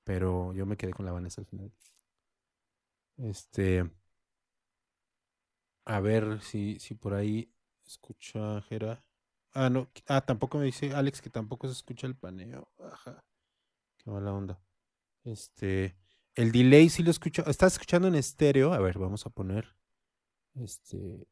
[0.04, 1.72] pero yo me quedé con la Vanessa al final.
[3.18, 3.84] Este,
[5.84, 7.50] a ver si, si por ahí
[7.86, 9.02] Escucha, Jera.
[9.52, 9.88] Ah, no.
[10.06, 12.68] Ah, tampoco me dice Alex que tampoco se escucha el paneo.
[12.92, 13.24] Ajá.
[13.96, 14.60] Qué mala onda.
[15.24, 15.96] Este.
[16.34, 17.42] El delay sí lo escucho.
[17.46, 18.72] ¿Estás escuchando en estéreo?
[18.74, 19.74] A ver, vamos a poner.
[20.54, 21.26] Este.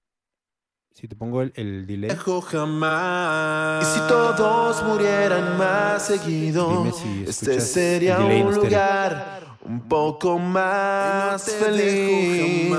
[0.93, 2.17] Si te pongo el, el delay.
[2.47, 3.83] jamás.
[3.83, 6.87] Y si todos murieran más seguido,
[7.27, 12.71] este sería un lugar un poco más feliz.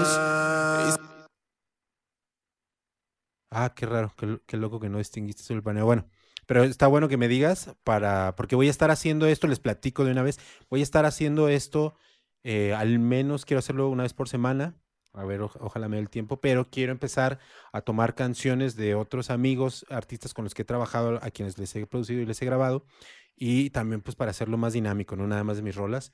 [3.57, 4.13] Ah, qué raro,
[4.45, 5.85] qué, loco que no distinguiste el paneo.
[5.85, 6.09] Bueno,
[6.45, 10.03] pero está bueno que me digas para, porque voy a estar haciendo esto, les platico
[10.03, 10.39] de una vez,
[10.69, 11.95] voy a estar haciendo esto,
[12.43, 14.75] eh, al menos quiero hacerlo una vez por semana,
[15.13, 17.39] a ver, ojalá me dé el tiempo, pero quiero empezar
[17.71, 21.73] a tomar canciones de otros amigos, artistas con los que he trabajado, a quienes les
[21.77, 22.85] he producido y les he grabado,
[23.37, 26.11] y también pues para hacerlo más dinámico, no nada más de mis rolas,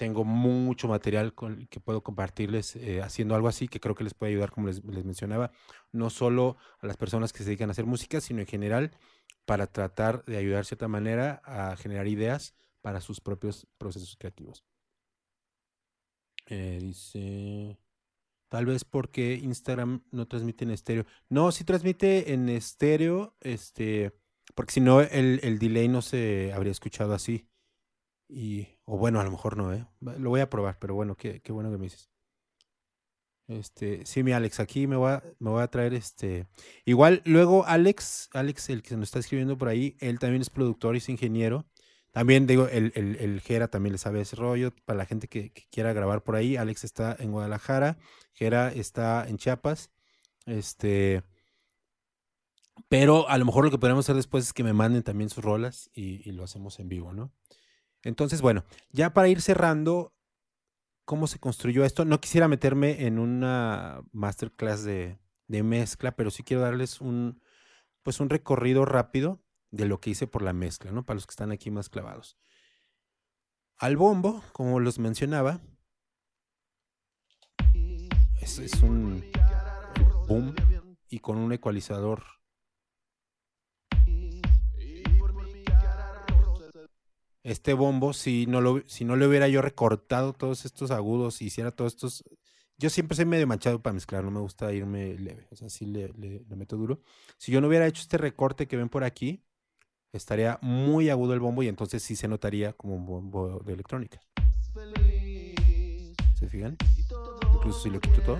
[0.00, 1.34] tengo mucho material
[1.68, 4.82] que puedo compartirles eh, haciendo algo así que creo que les puede ayudar, como les,
[4.82, 5.52] mencionaba,
[5.92, 8.92] no solo a las personas que se dedican a hacer música, sino en general
[9.44, 14.64] para tratar de ayudar de cierta manera a generar ideas para sus propios procesos creativos.
[16.46, 17.78] Eh, dice,
[18.48, 21.04] tal vez porque Instagram no transmite en estéreo.
[21.28, 24.14] No, sí transmite en estéreo, este,
[24.54, 27.49] porque si no el, el delay no se habría escuchado así.
[28.32, 29.84] Y, o bueno, a lo mejor no, ¿eh?
[30.00, 32.10] Lo voy a probar, pero bueno, qué, qué bueno que me dices.
[33.48, 36.46] Este, sí, mi Alex, aquí me voy a, me voy a traer este.
[36.84, 40.94] Igual, luego Alex, Alex, el que nos está escribiendo por ahí, él también es productor
[40.94, 41.66] y es ingeniero.
[42.12, 44.72] También digo, el, el, el Jera también le sabe ese rollo.
[44.84, 47.98] Para la gente que, quiera grabar por ahí, Alex está en Guadalajara,
[48.32, 49.90] Jera está en Chiapas.
[50.46, 51.24] Este.
[52.88, 55.44] Pero a lo mejor lo que podemos hacer después es que me manden también sus
[55.44, 57.32] rolas y lo hacemos en vivo, ¿no?
[58.02, 60.14] Entonces, bueno, ya para ir cerrando,
[61.04, 62.04] ¿cómo se construyó esto?
[62.04, 67.42] No quisiera meterme en una masterclass de, mezcla, pero sí quiero darles un,
[68.02, 71.04] pues un recorrido rápido de lo que hice por la mezcla, ¿no?
[71.04, 72.38] Para los que están aquí más clavados.
[73.76, 75.60] Al bombo, como los mencionaba,
[78.40, 79.24] es, es un
[80.28, 80.54] boom
[81.08, 82.39] y con un ecualizador.
[87.50, 91.46] Este bombo, si no, lo, si no le hubiera yo recortado todos estos agudos y
[91.46, 92.22] hiciera todos estos...
[92.78, 95.84] Yo siempre soy medio manchado para mezclar, no me gusta irme leve, o sea, sí
[95.84, 96.12] le,
[96.54, 97.00] meto duro.
[97.38, 99.42] Si yo no hubiera hecho este recorte que ven por aquí,
[100.12, 104.20] estaría muy agudo el bombo y entonces sí se notaría como un bombo de electrónica.
[106.38, 106.76] ¿Se fijan?
[107.52, 108.38] Incluso si lo quito todo.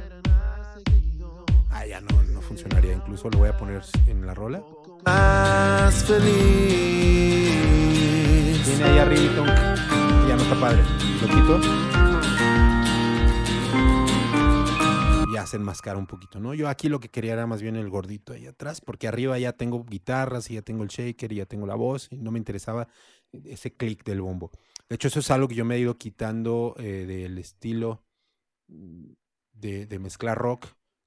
[1.69, 2.93] Ah, ya no, no funcionaría.
[2.93, 4.63] Incluso lo voy a poner en la rola.
[5.05, 7.51] Más feliz.
[8.65, 9.49] Tiene ahí arriba un...
[10.29, 10.83] Ya no está padre.
[11.21, 11.61] Lo quito.
[15.29, 16.55] Y ya se un poquito, ¿no?
[16.55, 19.53] Yo aquí lo que quería era más bien el gordito ahí atrás, porque arriba ya
[19.53, 22.39] tengo guitarras y ya tengo el shaker y ya tengo la voz y no me
[22.39, 22.89] interesaba
[23.45, 24.51] ese clic del bombo.
[24.89, 28.05] De hecho, eso es algo que yo me he ido quitando eh, del estilo
[28.69, 30.67] de, mezclar rock,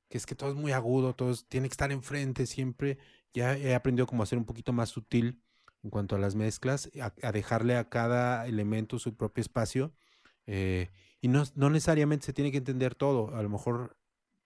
[0.09, 2.97] que es que todo es muy agudo, todo tiene que estar enfrente siempre.
[3.33, 5.41] Ya he aprendido como a ser un poquito más sutil
[5.83, 9.93] en cuanto a las mezclas, a, dejarle a cada elemento su propio espacio.
[10.47, 10.89] Eh,
[11.21, 13.35] y no, no necesariamente se tiene que entender todo.
[13.35, 13.97] A lo mejor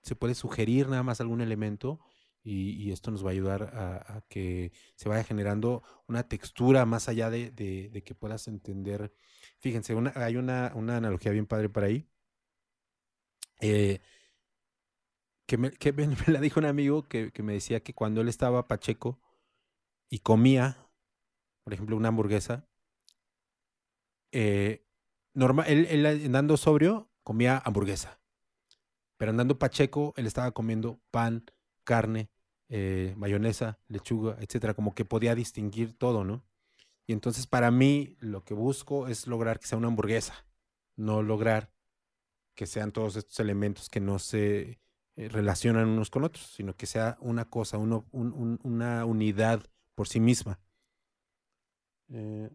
[0.02, 2.00] se puede sugerir nada más algún elemento
[2.44, 7.10] y, y esto nos va a ayudar a, que se vaya generando una textura más
[7.10, 9.14] allá de, de, de que puedas entender.
[9.60, 12.08] Fíjense, una, hay una, una, analogía bien padre para ahí.
[13.60, 14.00] Eh,
[15.46, 18.30] que, me, que me, la dijo un amigo que, que, me decía que cuando él
[18.30, 19.20] estaba pacheco
[20.10, 20.87] y comía,
[21.68, 22.66] por ejemplo, una hamburguesa,
[24.32, 24.86] eh,
[25.34, 28.22] normal, él, andando sobrio comía hamburguesa.
[29.18, 31.44] Pero andando Pacheco, él estaba comiendo pan,
[31.84, 32.30] carne,
[32.70, 36.46] eh, mayonesa, lechuga, etcétera, como que podía distinguir todo, ¿no?
[37.06, 40.46] Y entonces para mí lo que busco es lograr que sea una hamburguesa,
[40.96, 41.74] no lograr
[42.56, 44.80] que sean todos estos elementos que no se
[45.18, 49.70] eh, relacionan unos con otros, sino que sea una cosa, uno, un, un, una unidad
[49.96, 50.62] por sí misma.
[52.10, 52.50] Eh,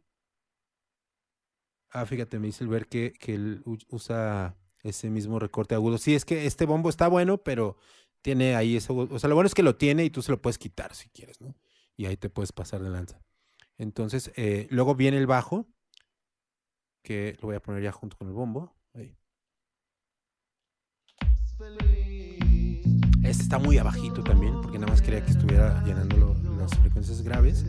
[1.91, 5.99] ah, fíjate, me dice el ver que, que él usa ese mismo recorte agudo.
[5.99, 7.77] Sí, es que este bombo está bueno, pero
[8.21, 8.95] tiene ahí eso.
[8.95, 11.09] O sea, lo bueno es que lo tiene y tú se lo puedes quitar si
[11.11, 11.55] quieres, ¿no?
[11.97, 13.23] Y ahí te puedes pasar de lanza.
[13.79, 15.67] Entonces, eh, luego viene el bajo,
[17.03, 18.75] que lo voy a poner ya junto con el bombo.
[18.95, 19.17] Ahí.
[23.25, 27.65] Este está muy abajito también, porque nada más quería que estuviera llenándolo las frecuencias graves.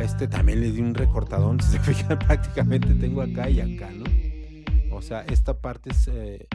[0.00, 4.04] Este también le di un recortadón, si se fijan, prácticamente tengo acá y acá, ¿no?
[4.96, 6.08] O sea, esta parte es...
[6.08, 6.48] Eh,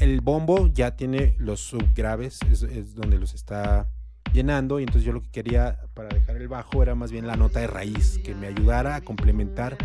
[0.00, 3.88] el bombo ya tiene los subgraves, es, es, donde los está
[4.32, 4.80] llenando.
[4.80, 7.60] Y entonces yo lo que quería para dejar el bajo era más bien la nota
[7.60, 9.76] de raíz, que me ayudara a complementar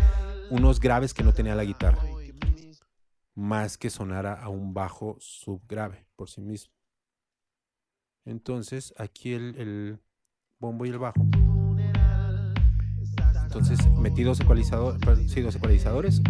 [0.50, 2.02] unos graves que no tenía la guitarra.
[3.36, 6.74] Más que sonara a un bajo subgrave por sí mismo.
[8.24, 10.00] Entonces aquí el, el
[10.58, 11.37] bombo y el bajo.
[13.58, 14.96] Entonces metí dos, ecualizador,
[15.26, 16.22] sí, dos ecualizadores,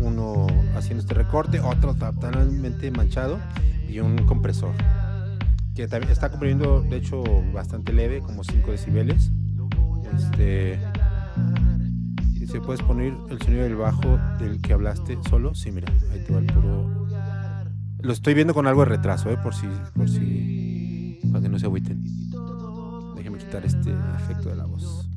[0.00, 0.46] uno
[0.76, 3.38] haciendo este recorte, otro totalmente manchado
[3.88, 4.72] y un compresor
[5.78, 7.22] que también está comprimiendo de hecho
[7.54, 9.30] bastante leve, como 5 decibeles.
[10.12, 10.80] Este,
[12.48, 16.32] se puedes poner el sonido del bajo del que hablaste solo, sí, mira, ahí te
[16.32, 17.06] va el puro.
[18.00, 19.36] Lo estoy viendo con algo de retraso, ¿eh?
[19.40, 22.02] por si, por si, para que no se agüiten.
[23.14, 25.07] Déjenme quitar este efecto de la voz.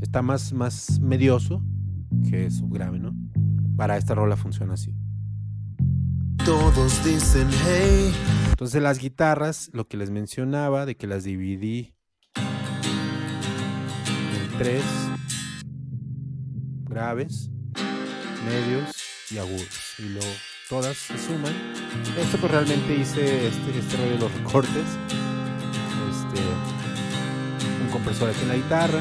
[0.00, 1.62] Está más, más medioso,
[2.28, 3.14] que es grave, ¿no?
[3.76, 4.94] Para esta rola funciona así.
[6.44, 8.12] Todos dicen hey.
[8.50, 11.94] Entonces las guitarras, lo que les mencionaba, de que las dividí
[12.36, 14.84] en tres
[16.84, 17.50] graves,
[18.44, 18.90] medios
[19.30, 19.94] y agudos.
[19.98, 20.30] Y luego
[20.68, 21.52] todas se suman.
[22.18, 24.86] Esto pues realmente hice este, este rollo de los recortes.
[26.10, 26.40] Este,
[27.82, 29.00] un compresor aquí en la guitarra.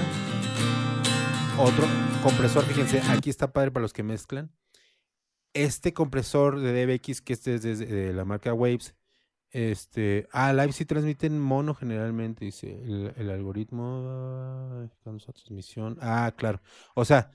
[1.62, 1.86] Otro
[2.24, 4.50] compresor, fíjense, aquí está padre para los que mezclan.
[5.54, 8.96] Este compresor de DBX, que este es de, la marca Waves,
[9.50, 16.62] este, ah, live sí transmiten mono generalmente, dice el, el algoritmo, transmisión, ah, claro,
[16.96, 17.30] o sea,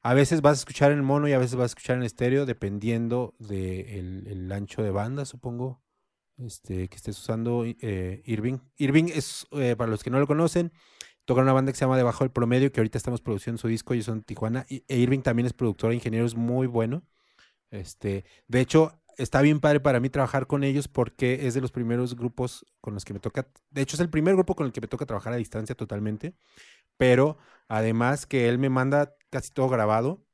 [0.00, 2.46] a veces vas a escuchar en mono y a veces vas a escuchar en estéreo,
[2.46, 5.82] dependiendo del de el ancho de banda, supongo,
[6.38, 8.58] este, que estés usando eh, Irving.
[8.78, 10.72] Irving es, eh, para los que no lo conocen,
[11.26, 13.92] toca una banda que se llama Debajo del Promedio, que ahorita estamos produciendo su disco,
[13.94, 17.02] ellos son Tijuana, y, e Irving también es productor e ingeniero, es muy bueno.
[17.70, 21.72] Este, de hecho, está bien padre para mí trabajar con ellos porque es de los
[21.72, 24.72] primeros grupos con los que me toca, de hecho es el primer grupo con el
[24.72, 26.34] que me toca trabajar a distancia totalmente,
[26.96, 30.24] pero además que él me manda casi todo grabado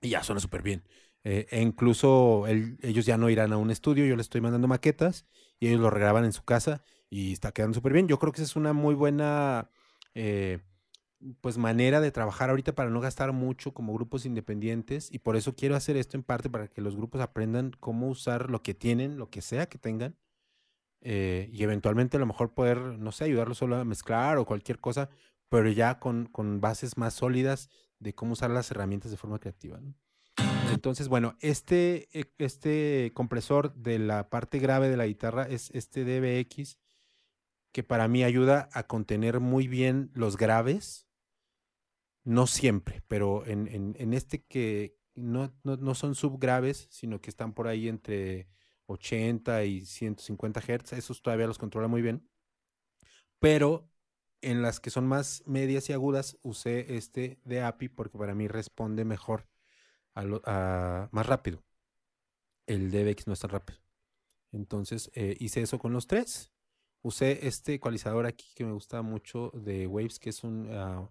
[0.00, 0.84] y ya suena súper bien.
[1.24, 5.26] Eh, e incluso ellos ya no irán a un estudio, yo les estoy mandando maquetas
[5.58, 8.08] y ellos lo regraban en su casa y está quedando súper bien.
[8.08, 9.70] Yo creo que esa es una muy buena
[10.14, 10.60] eh,
[11.40, 15.54] pues manera de trabajar ahorita para no gastar mucho como grupos independientes y por eso
[15.54, 19.18] quiero hacer esto en parte para que los grupos aprendan cómo usar lo que tienen,
[19.18, 20.16] lo que sea que tengan
[21.02, 24.80] eh, y eventualmente a lo mejor poder, no sé, ayudarlos solo a mezclar o cualquier
[24.80, 25.08] cosa,
[25.48, 29.80] pero ya con, con bases más sólidas de cómo usar las herramientas de forma creativa.
[30.72, 36.04] Entonces, bueno, este, e, este compresor de la parte grave de la guitarra es este
[36.04, 36.78] DBX,
[37.72, 41.06] que para mí ayuda a contener muy bien los graves.
[42.24, 47.54] No siempre, pero en, en, este que no, no, no, son subgraves, sino que están
[47.54, 48.48] por ahí entre
[48.86, 52.28] 80 y 150 Hz, esos todavía los controla muy bien.
[53.38, 53.90] Pero
[54.42, 58.48] en las que son más medias y agudas, usé este de API porque para mí
[58.48, 59.48] responde mejor,
[60.14, 61.64] a más rápido.
[62.66, 63.80] El DBX no es tan rápido.
[64.52, 66.52] Entonces eh, hice eso con los tres.
[67.02, 71.08] Usé este ecualizador aquí que me gusta mucho de Waves, que es un, ah,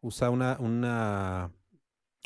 [0.00, 1.52] usa una,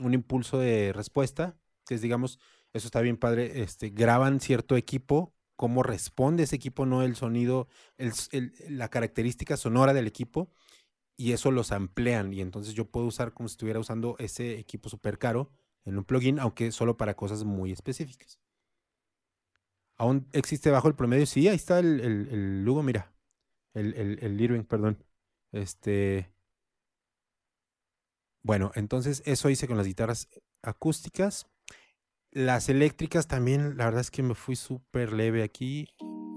[0.02, 2.38] un impulso de respuesta, que es digamos
[2.76, 3.62] eso está bien padre.
[3.62, 7.68] Este, graban cierto equipo, cómo responde ese equipo, no el sonido,
[8.68, 10.50] la característica sonora del equipo,
[11.16, 12.34] y eso los amplían.
[12.34, 15.50] Y entonces yo puedo usar como si estuviera usando ese equipo súper caro
[15.84, 18.38] en un plugin, aunque solo para cosas muy específicas.
[19.98, 21.26] ¿Aún existe bajo el promedio?
[21.26, 23.12] Sí, ahí está el, el, Lugo, mira.
[23.74, 25.04] El, el, Irving, perdón.
[25.52, 26.30] Este.
[28.42, 30.28] Bueno, entonces eso hice con las guitarras
[30.62, 31.46] acústicas.
[32.30, 35.88] Las eléctricas también, la verdad es que me fui súper leve aquí.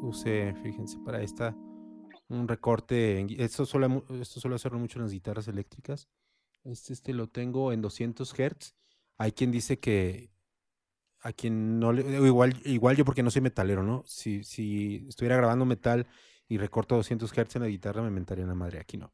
[0.01, 1.55] Usé, fíjense, para esta
[2.29, 3.25] un recorte.
[3.43, 6.07] esto suele, esto hacerlo mucho en las guitarras eléctricas.
[6.63, 8.75] Este, este lo tengo en 200 Hz.
[9.17, 10.29] Hay quien dice que
[11.21, 12.03] a quien no le.
[12.25, 14.03] Igual, igual yo porque no soy metalero, ¿no?
[14.05, 16.07] Si, si estuviera grabando metal
[16.47, 18.79] y recorto 200 Hz en la guitarra, me mentaría la madre.
[18.79, 19.13] Aquí no.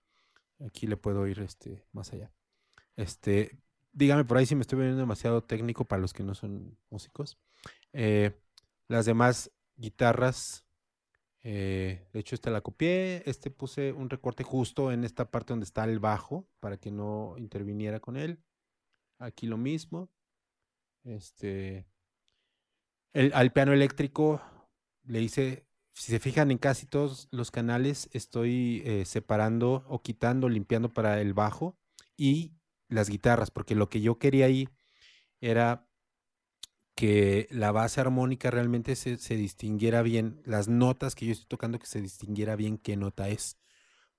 [0.65, 2.31] Aquí le puedo ir este, más allá.
[2.95, 3.57] Este,
[3.91, 7.37] dígame por ahí si me estoy viendo demasiado técnico para los que no son músicos.
[7.93, 8.39] Eh,
[8.87, 10.65] las demás guitarras,
[11.43, 15.65] eh, de hecho esta la copié, este puse un recorte justo en esta parte donde
[15.65, 18.39] está el bajo para que no interviniera con él.
[19.17, 20.09] Aquí lo mismo.
[21.03, 21.85] Este,
[23.33, 24.41] al piano eléctrico
[25.03, 30.49] le hice, si se fijan en casi todos los canales, estoy eh, separando o quitando,
[30.49, 31.77] limpiando para el bajo
[32.17, 32.53] y
[32.89, 34.69] las guitarras, porque lo que yo quería ahí
[35.39, 35.87] era
[36.95, 41.87] que la base armónica realmente se, distinguiera bien, las notas que yo estoy tocando, que
[41.87, 43.57] se distinguiera bien qué nota es,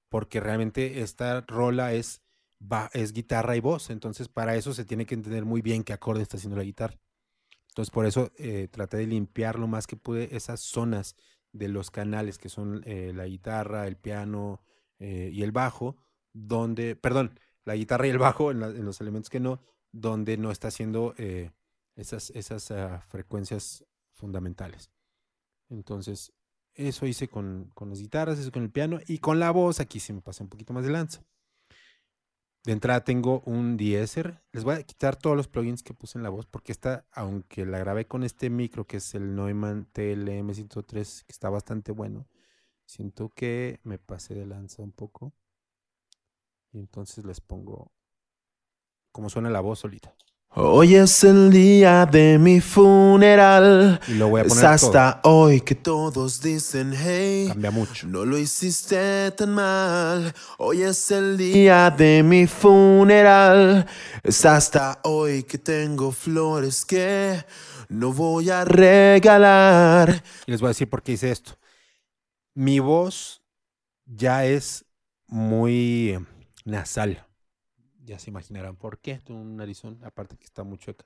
[0.08, 2.22] porque realmente esta rola es,
[2.92, 6.22] es guitarra y voz, entonces para eso se tiene que entender muy bien qué acorde
[6.22, 6.98] está haciendo la guitarra.
[7.76, 11.14] Entonces por eso eh, traté de limpiar lo más que pude esas zonas
[11.52, 14.62] de los canales que son eh, la guitarra, el piano
[14.98, 15.98] eh, y el bajo,
[16.32, 19.60] donde, perdón, la guitarra y el bajo en, los elementos que no,
[19.92, 21.14] donde no está haciendo
[21.96, 24.90] esas, esas ah, frecuencias fundamentales.
[25.68, 26.32] Entonces,
[26.72, 30.14] eso hice con, las guitarras, eso con el piano y con la voz, aquí sí
[30.14, 31.26] me pasé un poquito más de lanza.
[32.66, 34.42] De entrada tengo un deesser.
[34.50, 37.64] Les voy a quitar todos los plugins que puse en la voz porque esta, aunque
[37.64, 42.26] la grabé con este micro que es el Neumann TLM103, que está bastante bueno,
[42.84, 45.32] siento que me pasé de lanza un poco.
[46.72, 47.92] Y entonces les pongo
[49.12, 50.16] como suena la voz solita.
[50.58, 54.00] Hoy es el día de mi funeral.
[54.08, 58.06] Y lo voy a poner es hasta hoy que todos dicen, hey, cambia mucho.
[58.06, 60.34] No lo hiciste tan mal.
[60.56, 63.86] Hoy es el día de mi funeral.
[64.22, 67.44] Es hasta hoy que tengo flores que
[67.90, 70.22] no voy a regalar.
[70.46, 71.58] Y les voy a decir por qué hice esto.
[72.54, 73.42] Mi voz
[74.06, 74.86] ya es
[75.26, 76.18] muy
[76.64, 77.25] nasal.
[78.06, 79.18] Ya se imaginarán por qué.
[79.18, 81.04] Tengo un narizón, aparte que está muy chueca.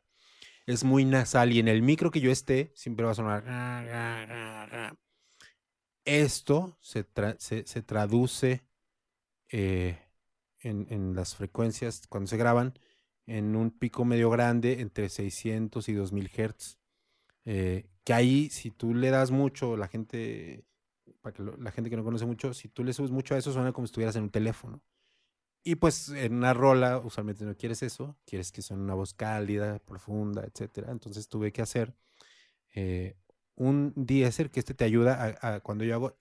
[0.66, 4.96] Es muy nasal y en el micro que yo esté siempre va a sonar.
[6.04, 7.06] Esto se,
[7.38, 8.62] se, traduce
[9.48, 9.98] eh,
[10.60, 12.78] en, las frecuencias cuando se graban
[13.26, 16.78] en un pico medio grande entre 600 y 2000 Hz.
[17.46, 20.64] Eh, que ahí, si tú le das mucho, la gente,
[21.22, 23.52] para que la gente que no conoce mucho, si tú le subes mucho a eso,
[23.52, 24.82] suena como si estuvieras en un teléfono.
[25.62, 29.78] Y pues en una rola usualmente no quieres eso, quieres que sea una voz cálida,
[29.80, 30.90] profunda, etcétera.
[30.90, 31.94] Entonces tuve que hacer
[32.74, 33.16] eh,
[33.56, 36.16] un deesser que este te ayuda a, cuando yo hago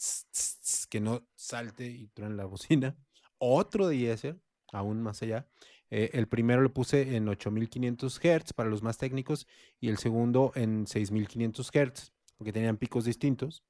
[0.89, 2.97] que no salte y truene la bocina.
[3.39, 4.39] Otro deesser,
[4.73, 5.47] aún más allá,
[5.91, 9.47] Eh, el primero lo puse en 8500 Hz para los más técnicos
[9.79, 13.63] y el segundo en 6500 Hz, porque tenían picos distintos.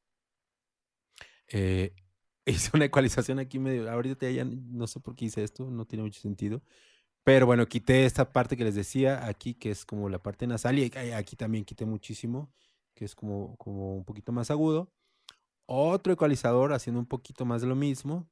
[1.48, 1.94] Eh,
[2.46, 3.90] hice una ecualización aquí medio.
[3.92, 6.62] Ahorita ya no sé por qué hice esto, no tiene mucho sentido.
[7.24, 10.80] Pero bueno, quité esta parte que les decía aquí, que es como la parte nasal,
[10.80, 12.52] y aquí también quité muchísimo,
[12.96, 14.92] que es como, como un poquito más agudo.
[15.66, 18.28] Otro ecualizador haciendo un poquito más de lo mismo.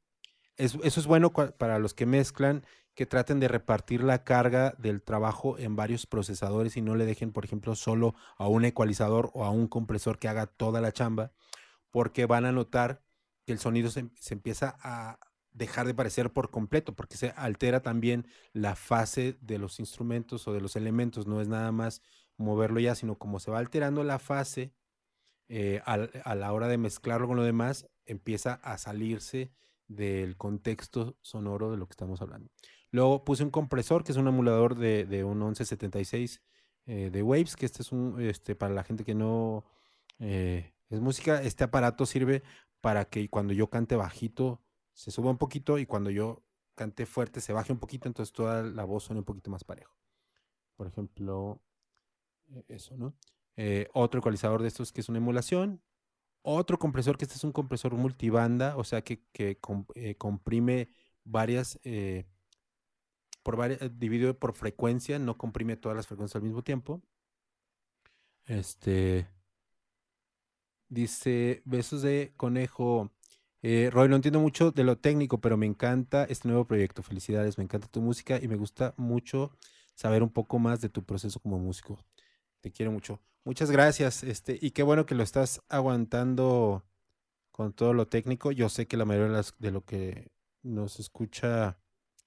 [0.55, 2.65] Eso, eso es bueno para los que mezclan,
[2.95, 7.31] que traten de repartir la carga del trabajo en varios procesadores y no le dejen,
[7.31, 11.31] por ejemplo, solo a un ecualizador o a un compresor que haga toda la chamba,
[11.91, 13.03] porque van a notar
[13.47, 15.19] que el sonido se, empieza a
[15.53, 20.53] dejar de parecer por completo, porque se altera también la fase de los instrumentos o
[20.53, 22.01] de los elementos, no es nada más
[22.35, 24.73] moverlo ya, sino como se va alterando la fase
[25.47, 29.53] eh, a la hora de mezclarlo con lo demás, empieza a salirse
[29.87, 32.51] del contexto sonoro de lo que estamos hablando.
[32.91, 36.41] Luego puse un compresor, que es un emulador de, un 1176
[36.85, 39.63] eh, de Waves, que este es un, este, para la gente que no
[40.19, 42.43] eh, es música, este aparato sirve
[42.87, 44.61] para que cuando yo cante bajito
[44.93, 46.41] se suba un poquito y cuando yo
[46.73, 49.93] cante fuerte se baje un poquito, entonces toda la voz suena un poquito más parejo.
[50.77, 51.61] Por ejemplo,
[52.47, 53.13] e, eso, ¿no?
[53.57, 55.81] Eh, otro ecualizador de estos que es una emulación.
[56.43, 60.89] Otro compresor que este es un compresor multibanda, o sea que, eh, comprime
[61.25, 62.23] varias, eh,
[63.43, 67.01] por varias, dividido por frecuencia, no comprime todas las frecuencias al mismo tiempo.
[68.45, 69.27] Este,
[70.89, 73.11] Dice, besos de conejo.
[73.61, 77.03] Eh, Roy, no entiendo mucho de lo técnico, pero me encanta este nuevo proyecto.
[77.03, 79.51] Felicidades, me encanta tu música y me gusta mucho
[79.95, 81.99] saber un poco más de tu proceso como músico.
[82.61, 83.19] Te quiero mucho.
[83.43, 84.23] Muchas gracias.
[84.23, 86.85] Este, y qué bueno que lo estás aguantando
[87.51, 88.51] con todo lo técnico.
[88.51, 90.31] Yo sé que la mayoría de, de lo que
[90.63, 91.79] nos escucha,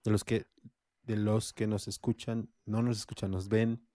[0.04, 0.46] de los que,
[1.04, 3.86] de los que nos escuchan, no nos escuchan, nos ven,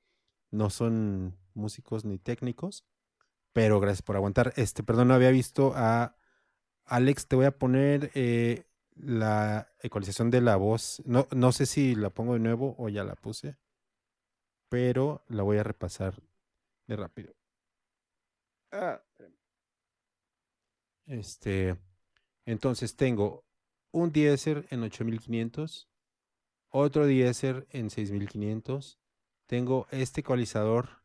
[0.50, 2.86] no son músicos ni técnicos
[3.56, 4.52] pero gracias por aguantar.
[4.57, 6.18] Este, perdón, no había visto a
[6.84, 7.26] Alex.
[7.30, 8.65] Te voy a poner eh,
[8.98, 11.02] la ecualización de la voz.
[11.06, 13.56] No, no sé si la pongo de nuevo o ya la puse,
[14.68, 16.22] pero la voy a repasar
[16.86, 17.34] de rápido.
[18.73, 19.02] Ah,
[21.06, 21.77] este,
[22.45, 23.45] entonces tengo
[23.91, 25.88] un Deezer en 8500,
[26.72, 28.99] otro Deezer en 6500.
[29.48, 31.05] Tengo este ecualizador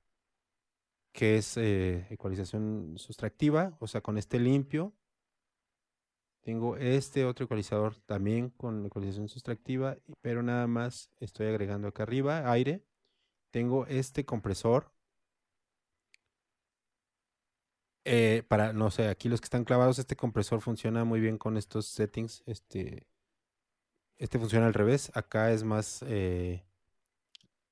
[1.13, 4.95] que es eh, ecualización sustractiva, o sea, con este limpio.
[6.43, 12.51] Tengo este otro ecualizador también con ecualización sustractiva, pero nada más estoy agregando acá arriba
[12.51, 12.83] aire.
[13.51, 14.93] Tengo este compresor.
[18.05, 21.57] Eh, para, no sé, aquí los que están clavados, este compresor funciona muy bien con
[21.57, 22.43] estos settings.
[22.47, 23.07] Este,
[24.19, 25.11] este funciona al revés.
[25.15, 26.65] Acá es más, eh,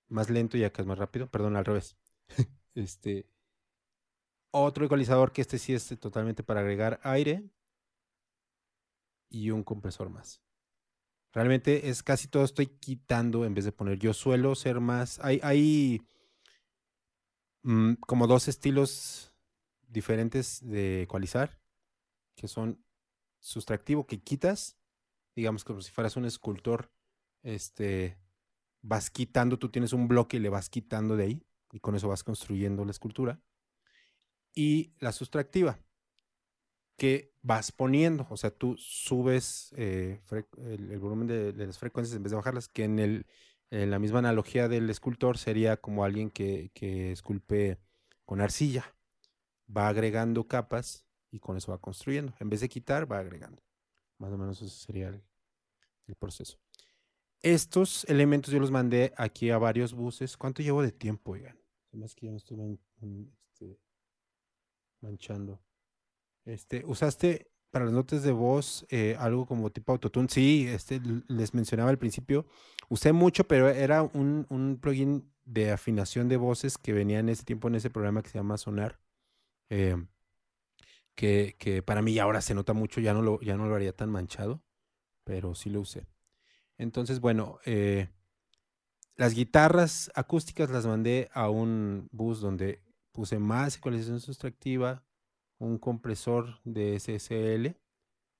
[0.08, 1.28] más lento y acá es más rápido.
[1.30, 1.96] Perdón, al revés.
[2.78, 3.28] Este,
[4.52, 7.50] otro ecualizador que este sí es totalmente para agregar aire.
[9.30, 10.40] Y un compresor más.
[11.32, 13.98] Realmente es casi todo estoy quitando en vez de poner.
[13.98, 15.18] Yo suelo ser más.
[15.22, 16.00] Hay, hay
[17.62, 19.34] mm, como dos estilos
[19.88, 21.60] diferentes de ecualizar.
[22.36, 22.82] Que son
[23.40, 24.78] sustractivo, que quitas.
[25.34, 26.90] Digamos como si fueras un escultor.
[27.42, 28.16] Este.
[28.80, 32.08] Vas quitando, tú tienes un bloque y le vas quitando de ahí y con eso
[32.08, 33.40] vas construyendo la escultura.
[34.54, 35.78] Y la sustractiva,
[36.96, 40.20] que vas poniendo, o sea, tú subes eh,
[40.58, 43.26] el, volumen de, las frecuencias en vez de bajarlas, que en, el,
[43.70, 47.78] en la misma analogía del escultor sería como alguien que, que esculpe
[48.24, 48.94] con arcilla.
[49.74, 52.34] Va agregando capas y con eso va construyendo.
[52.40, 53.62] En vez de quitar, va agregando.
[54.18, 55.22] Más o menos ese sería el,
[56.08, 56.58] el proceso.
[57.42, 60.36] Estos elementos yo los mandé aquí a varios buses.
[60.36, 61.58] ¿Cuánto llevo de tiempo, oigan?
[61.92, 62.80] Además que ya no estoy
[63.52, 63.78] este,
[65.00, 65.60] manchando.
[66.44, 70.28] Este, ¿Usaste para las notas de voz eh, algo como tipo autotune?
[70.28, 72.46] Sí, este, les mencionaba al principio.
[72.88, 77.44] Usé mucho, pero era un, un plugin de afinación de voces que venía en ese
[77.44, 79.00] tiempo en ese programa que se llama Sonar.
[79.70, 79.96] Eh,
[81.14, 83.92] que, que, para mí ahora se nota mucho, ya no, lo, ya no lo haría
[83.92, 84.62] tan manchado,
[85.24, 86.06] pero sí lo usé.
[86.78, 88.08] Entonces, bueno, eh,
[89.16, 92.82] las guitarras acústicas las mandé a un bus donde
[93.12, 95.04] puse más ecualización sustractiva,
[95.58, 97.76] un compresor de SSL,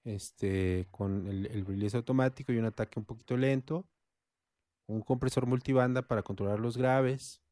[0.05, 3.89] este, con el, el automático y un ataque un poquito lento,
[4.87, 7.43] un compresor multibanda para controlar los graves,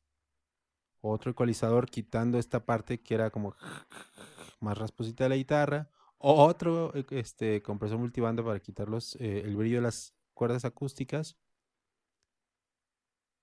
[1.01, 3.55] otro ecualizador quitando esta parte que era como
[4.61, 9.77] más rasposita de la guitarra, otro este, compresor multibanda para quitar los, eh, el brillo
[9.77, 11.37] de las cuerdas acústicas,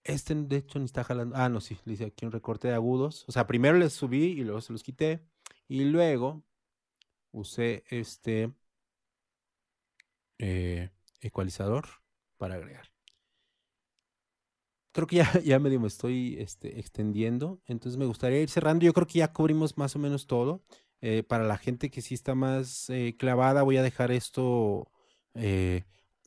[0.04, 1.36] Este, de hecho, ni está jalando.
[1.38, 3.26] Ah, no, sí, le hice aquí un recorte de agudos.
[3.28, 5.22] O sea, primero les subí y luego se los quité.
[5.68, 6.44] Y luego
[7.32, 8.54] usé este
[10.40, 10.90] eh,
[11.22, 11.86] ecualizador
[12.38, 12.88] para agregar.
[14.92, 17.62] Creo que ya, ya medio me estoy este, extendiendo.
[17.66, 18.86] Entonces me gustaría ir cerrando.
[18.86, 20.64] Yo creo que ya cubrimos más o menos todo.
[21.02, 24.90] Eh, para la gente que sí está más eh, clavada, voy a dejar esto.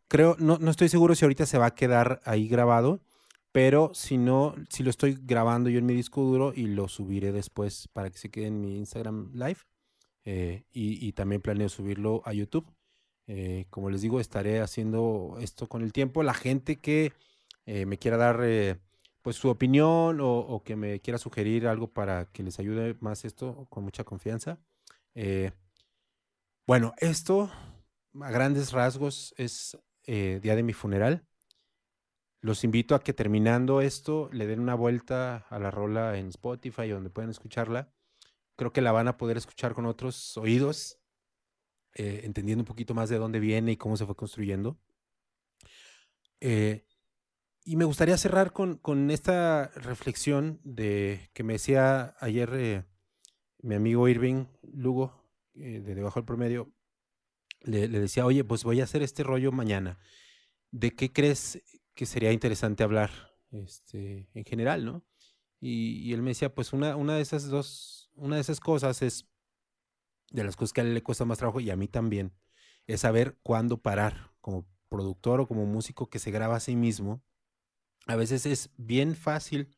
[0.08, 3.00] Creo, no, no estoy seguro si ahorita se va a quedar ahí grabado
[3.56, 7.32] pero si no, si lo estoy grabando yo en mi disco duro y lo subiré
[7.32, 9.60] después para que se quede en mi Instagram Live.
[10.26, 12.70] Eh, y, también planeo subirlo a YouTube.
[13.26, 16.22] Eh, como les digo, estaré haciendo esto con el tiempo.
[16.22, 17.14] La gente que
[17.64, 18.42] eh, me quiera dar
[19.22, 23.66] pues su opinión o, que me quiera sugerir algo para que les ayude más esto,
[23.70, 24.58] con mucha confianza.
[26.66, 27.50] bueno, esto
[28.20, 31.26] a grandes rasgos es día de mi funeral.
[32.46, 36.88] Los invito a que terminando esto le den una vuelta a la rola en Spotify
[36.88, 37.92] donde pueden escucharla.
[38.54, 41.00] Creo que la van a poder escuchar con otros oídos,
[41.94, 44.78] eh, entendiendo un poquito más de dónde viene y cómo se fue construyendo.
[46.40, 46.86] Eh,
[47.64, 52.84] y me gustaría cerrar con, esta reflexión de que me decía ayer eh,
[53.60, 55.20] mi amigo Irving Lugo,
[55.52, 56.70] de Debajo del Promedio,
[57.66, 59.98] le, decía, oye, pues voy a hacer este rollo mañana.
[60.70, 61.62] ¿De qué crees
[61.94, 63.10] que sería interesante hablar
[63.50, 65.04] este, en general, ¿no?
[65.60, 69.26] Y, él me decía, pues una, una de esas dos, una de esas cosas es,
[70.30, 72.32] de las cosas que a él le cuesta más trabajo y a mí también,
[72.86, 77.22] es saber cuándo parar como productor o como músico que se graba a sí mismo.
[78.06, 79.76] A veces es bien fácil,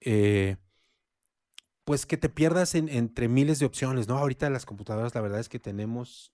[0.00, 0.56] eh,
[1.84, 4.18] pues que te pierdas entre miles de opciones, ¿no?
[4.18, 6.32] Ahorita las computadoras la verdad es que tenemos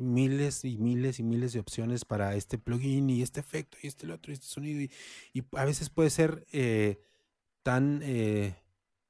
[0.00, 4.10] miles y miles y miles de opciones para este plugin y este efecto y este
[4.10, 4.80] otro y este sonido
[5.32, 7.00] y, a veces puede ser eh,
[7.62, 8.56] tan eh,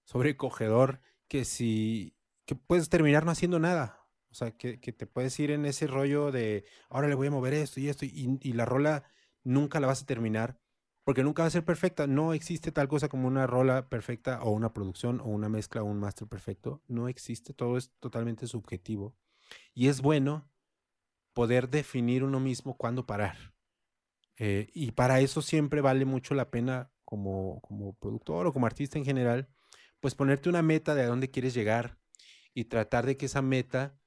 [0.05, 2.15] sobrecogedor que si
[2.47, 3.99] que puedes terminar no haciendo nada.
[4.31, 7.55] O sea que, te puedes ir en ese rollo de ahora le voy a mover
[7.55, 9.05] esto y esto y, y la rola
[9.45, 10.61] nunca la vas a terminar
[11.05, 12.07] porque nunca va a ser perfecta.
[12.07, 15.87] No existe tal cosa como una rola perfecta o una producción o una mezcla o
[15.87, 16.83] un master perfecto.
[16.89, 17.53] No existe.
[17.55, 19.17] Todo es totalmente subjetivo.
[19.75, 20.50] Y es bueno
[21.41, 23.55] poder definir uno mismo cuándo parar.
[24.37, 28.99] Eh, y para eso siempre vale mucho la pena como, como productor o como artista
[28.99, 29.49] en general,
[30.01, 31.97] pues ponerte una meta de a dónde quieres llegar
[32.53, 33.99] y tratar de que esa meta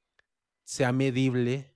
[0.63, 1.75] sea medible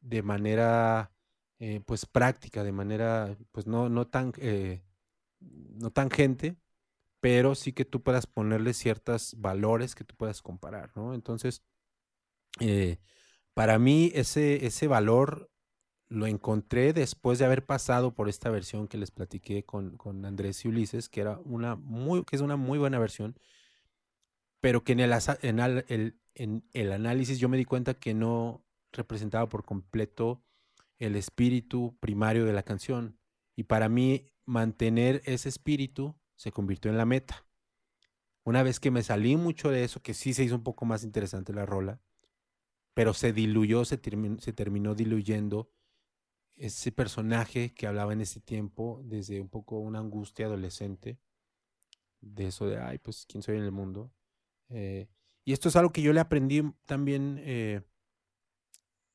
[0.00, 1.12] de manera
[1.60, 4.82] eh, pues práctica, de manera pues no, no tan eh,
[5.38, 6.56] no tangente,
[7.20, 11.14] pero sí que tú puedas ponerle ciertos valores que tú puedas comparar, ¿no?
[11.14, 11.62] Entonces,
[12.58, 12.98] eh,
[13.58, 15.50] para mí ese, ese valor
[16.06, 20.68] lo encontré después de haber pasado por esta versión que les platiqué con, Andrés y
[20.68, 23.36] Ulises, que, era una muy, que es una muy buena versión,
[24.60, 25.12] pero que en el,
[25.42, 30.40] en, el, en el análisis yo me di cuenta que no representaba por completo
[31.00, 33.18] el espíritu primario de la canción.
[33.56, 37.44] Y para mí mantener ese espíritu se convirtió en la meta.
[38.44, 41.02] Una vez que me salí mucho de eso, que sí se hizo un poco más
[41.02, 42.00] interesante la rola,
[42.98, 44.00] pero se diluyó, se,
[44.40, 45.70] se terminó diluyendo
[46.56, 51.20] ese personaje que hablaba en ese tiempo desde un poco una angustia adolescente,
[52.20, 54.12] de eso de, ay, pues, ¿quién soy en el mundo?
[54.68, 55.06] Eh,
[55.44, 57.82] y esto es algo que yo le aprendí también, eh,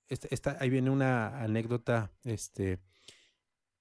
[0.07, 2.79] esta, ahí viene una anécdota, este,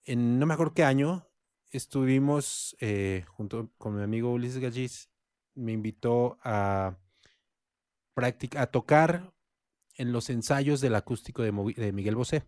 [0.02, 1.28] en no me acuerdo qué año,
[1.70, 5.12] estuvimos eh, junto con mi amigo Ulises Gallis,
[5.54, 6.98] me invitó a,
[8.56, 9.31] a tocar
[10.02, 11.52] en los ensayos del acústico de,
[11.92, 12.44] Miguel Bosé.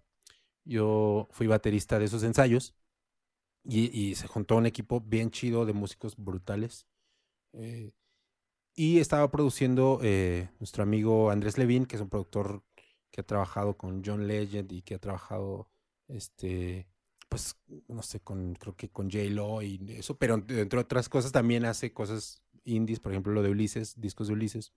[0.65, 2.75] Yo fui baterista de esos ensayos
[3.65, 6.87] y, se juntó un equipo bien chido de músicos brutales.
[7.53, 7.93] Eh,
[8.75, 12.65] y estaba produciendo eh, nuestro amigo Andrés Levin, que es un productor
[13.13, 15.71] que ha trabajado con John Legend y que ha trabajado,
[16.09, 16.89] este,
[17.29, 17.57] pues,
[17.87, 21.93] no sé, con, creo que con J-Lo y eso, pero entre otras cosas también hace
[21.93, 24.73] cosas indies, por ejemplo, lo de Ulises, discos de Ulises.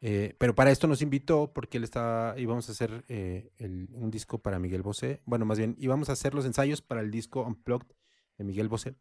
[0.00, 3.50] Eh, pero para esto nos invitó porque él estaba, íbamos a hacer eh,
[3.92, 5.22] un disco para Miguel Bosé.
[5.24, 7.88] Bueno, más bien, íbamos a hacer los ensayos para el disco Unplugged
[8.36, 8.96] de Miguel Bosé.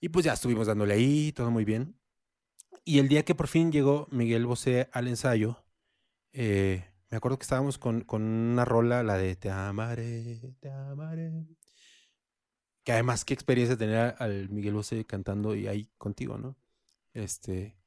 [0.00, 1.96] Y pues ya estuvimos dándole ahí, todo muy bien.
[2.84, 5.64] Y el día que por fin llegó Miguel Bosé al ensayo,
[6.32, 11.46] eh, me acuerdo que estábamos con, con, una rola, la de Te amaré, te amaré.
[12.84, 16.56] Que además, qué experiencia tener al Miguel Bosé cantando y ahí contigo, ¿no?
[17.12, 17.79] Este,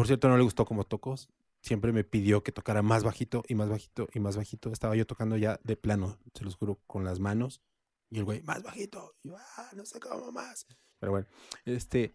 [0.00, 1.14] por cierto, no le gustó como tocó.
[1.60, 4.72] Siempre me pidió que tocara más bajito y más bajito y más bajito.
[4.72, 7.60] Estaba yo tocando ya de plano, se los juro, con las manos
[8.08, 9.14] Y el güey, más bajito.
[9.22, 10.66] Y yo, ah, no sé cómo más.
[11.00, 11.26] Pero bueno,
[11.66, 12.14] este,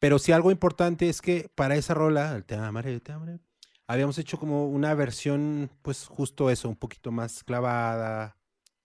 [0.00, 3.38] pero sí algo importante es que para esa rola, el te amaré, te amaré,
[3.86, 8.36] habíamos hecho como una versión, pues justo eso, un poquito más clavada,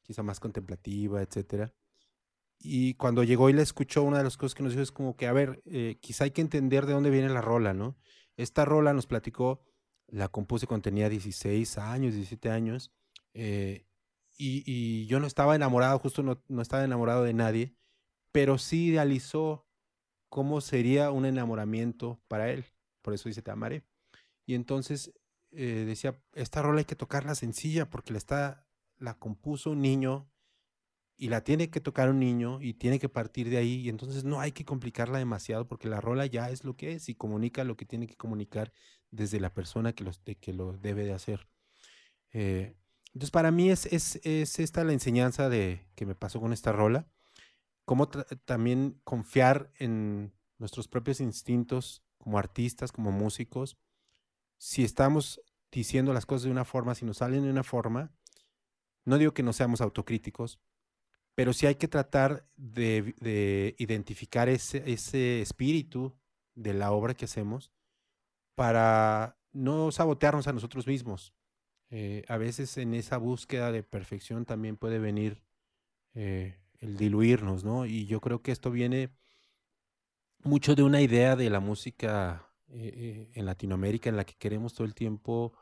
[0.04, 1.74] quizá más contemplativa, etcétera.
[2.60, 5.16] Y cuando llegó y la escuchó, una de las cosas que nos dijo es como
[5.16, 7.98] que, a ver, eh, quizá hay que entender de dónde viene la rola, ¿no?
[8.38, 9.62] Esta rola nos platicó,
[10.08, 12.92] la compuse cuando tenía 16 años, 17 años,
[13.34, 13.86] eh,
[14.38, 17.74] y, yo no estaba enamorado, justo no, estaba enamorado de nadie,
[18.32, 19.66] pero sí idealizó
[20.30, 22.66] cómo sería un enamoramiento para él.
[23.02, 23.84] Por eso dice, te amaré.
[24.46, 25.14] Y entonces
[25.52, 28.68] eh, decía, esta rola hay que tocarla sencilla porque la, está,
[28.98, 30.30] la compuso un niño
[31.18, 34.24] y la tiene que tocar un niño y tiene que partir de ahí y entonces
[34.24, 37.64] no hay que complicarla demasiado porque la rola ya es lo que es y comunica
[37.64, 38.74] lo que tiene que comunicar
[39.12, 41.48] desde la persona que, los, que lo debe de hacer.
[42.34, 42.76] Eh,
[43.16, 47.08] entonces, para mí es, es, esta la enseñanza de, que me pasó con esta rola.
[47.86, 53.78] Cómo también confiar en nuestros propios instintos como artistas, como músicos.
[54.58, 58.12] Si estamos diciendo las cosas de una forma, si nos salen de una forma,
[59.06, 60.60] no digo que no seamos autocríticos,
[61.36, 66.16] pero sí hay que tratar de, identificar ese, espíritu
[66.56, 67.72] de la obra que hacemos
[68.56, 71.34] para no sabotearnos a nosotros mismos.
[71.92, 75.42] Eh, a veces en esa búsqueda de perfección también puede venir
[76.14, 77.86] eh, el diluirnos, ¿no?
[77.86, 79.10] Y yo creo que esto viene
[80.44, 84.88] mucho de una idea de la música eh, en Latinoamérica en la que queremos todo
[84.88, 85.54] el tiempo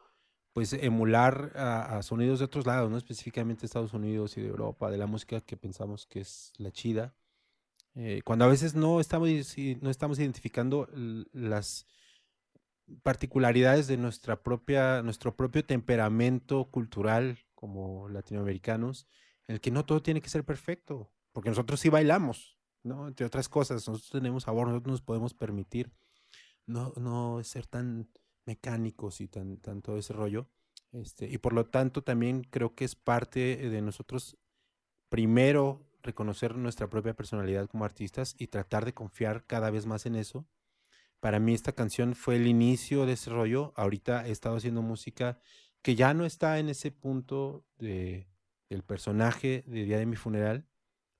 [0.54, 4.98] pues emular a, sonidos de otros lados, no específicamente Estados Unidos y de Europa, de
[4.98, 7.16] la música que pensamos que es la chida,
[8.24, 9.30] cuando a veces no estamos,
[9.82, 10.88] no estamos identificando
[11.32, 11.86] las
[13.04, 19.08] particularidades de nuestra propia, nuestro propio temperamento cultural como latinoamericanos,
[19.48, 23.08] en el que no todo tiene que ser perfecto, porque nosotros sí bailamos, ¿no?
[23.08, 25.92] Entre otras cosas, nosotros tenemos sabor, nosotros nos podemos permitir
[26.66, 28.10] no, no ser tan
[28.45, 30.48] mecánicos y tan, tan todo ese rollo.
[30.91, 34.38] Este, y por lo tanto también creo que es parte de nosotros
[35.10, 40.15] primero reconocer nuestra propia personalidad como artistas y tratar de confiar cada vez más en
[40.15, 40.45] eso
[41.24, 43.72] para mí esta canción fue el inicio de ese rollo.
[43.78, 45.40] Ahorita he estado haciendo música
[45.82, 48.28] que ya no está en ese punto de,
[48.70, 50.68] del personaje de Día de mi funeral,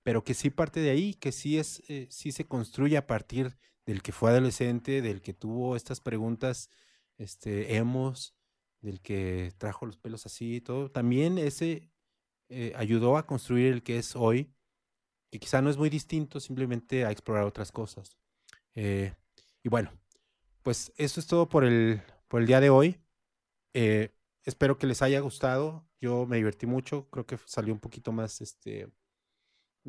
[0.04, 3.56] pero que sí parte de ahí, que sí, es, eh, sí se construye a partir
[3.86, 6.70] del que fue adolescente, del que tuvo estas preguntas
[7.18, 8.36] este, hemos,
[8.82, 10.92] del que trajo los pelos así y todo.
[10.92, 11.90] También ese
[12.50, 14.54] eh, ayudó a construir el que es hoy,
[15.32, 18.18] que quizá no es muy distinto, simplemente a explorar otras cosas.
[18.76, 19.14] Eh,
[19.64, 19.92] y bueno,
[20.62, 23.00] pues eso es todo por el, por el día de hoy.
[23.74, 24.14] Eh,
[24.44, 25.88] espero que les haya gustado.
[26.00, 27.10] Yo me divertí mucho.
[27.10, 28.92] Creo que salió un poquito más este,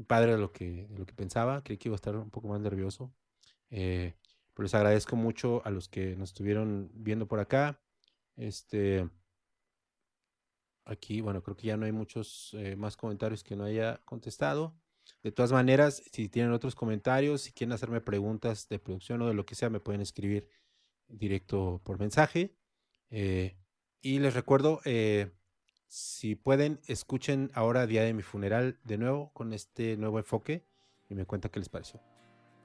[0.06, 1.62] padre de lo, que, lo que pensaba.
[1.62, 3.12] Creí que iba a estar un poco más nervioso.
[4.54, 7.80] Pero les agradezco mucho a los que nos estuvieron viendo por acá.
[8.36, 9.08] Este,
[10.84, 14.74] aquí, bueno, creo que ya no hay muchos eh, más comentarios que no haya contestado.
[15.22, 19.34] De todas maneras, si tienen otros comentarios, si quieren hacerme preguntas de producción o de
[19.34, 20.48] lo que sea, me pueden escribir
[21.08, 22.56] directo por mensaje.
[23.10, 23.56] Eh,
[24.00, 25.30] y les recuerdo, eh,
[25.88, 30.66] si pueden, escuchen ahora Día de mi funeral de nuevo con este nuevo enfoque
[31.08, 32.00] y me cuentan qué les pareció.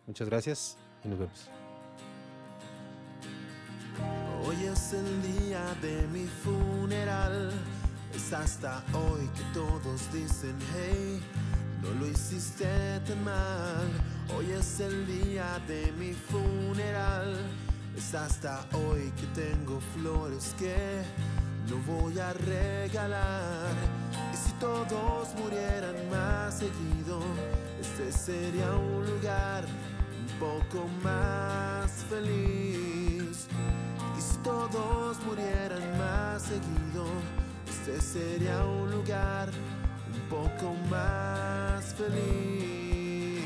[0.08, 1.69] Muchas gracias y nos vemos.
[4.94, 7.52] El día de mi funeral.
[8.16, 11.22] Es hasta hoy que todos dicen hey
[11.82, 12.66] no lo hiciste
[13.08, 13.88] tan mal,
[14.36, 17.38] hoy es el día de mi funeral.
[17.96, 21.02] Es hasta hoy que tengo flores que
[21.70, 23.74] no voy a regalar.
[24.34, 27.22] Y si todos murieran más seguido,
[27.80, 33.48] este sería un lugar un poco más feliz.
[34.20, 37.06] Si todos murieran más seguido,
[37.70, 39.50] este sería un lugar
[40.30, 43.46] poco más feliz.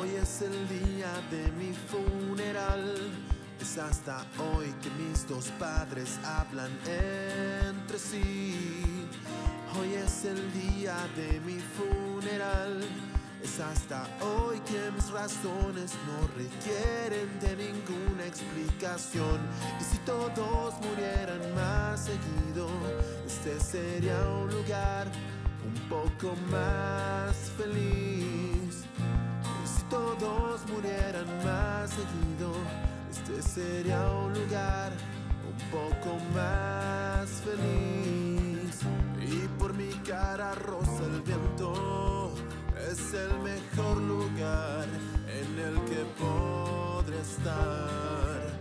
[0.00, 3.12] Hoy es el día de mi funeral.
[3.60, 8.91] Es hasta hoy que mis dos padres hablan entre sí.
[9.78, 12.80] Hoy es el día de mi funeral
[13.42, 19.40] es hasta hoy que mis razones no requieren de ninguna explicación.
[19.80, 22.68] Y si todos murieran más seguido,
[23.26, 25.06] este sería un lugar
[25.64, 28.84] un poco más feliz.
[29.64, 32.52] Y si todos murieran más seguido,
[33.10, 34.92] este sería un lugar
[35.48, 38.31] un poco más feliz.
[39.20, 42.34] Y por mi cara rosa el viento
[42.90, 44.86] es el mejor lugar
[45.28, 48.60] en el que podré estar.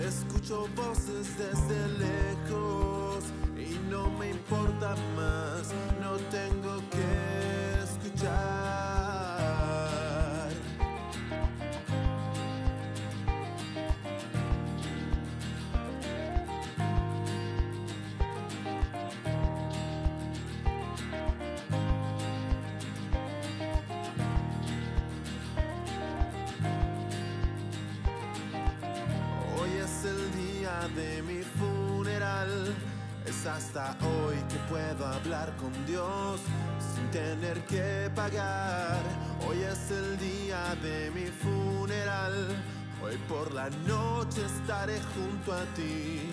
[0.00, 3.24] Escucho voces desde lejos
[3.56, 7.51] y no me importa más, no tengo que
[33.46, 36.40] Hasta hoy que puedo hablar con Dios
[36.94, 39.00] sin tener que pagar.
[39.48, 42.56] Hoy es el día de mi funeral.
[43.02, 46.30] Hoy por la noche estaré junto a ti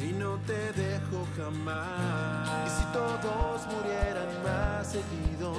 [0.00, 2.48] y no te dejo jamás.
[2.64, 5.54] Y si todos murieran más seguido,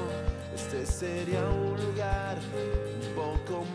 [0.56, 3.66] este sería un lugar un poco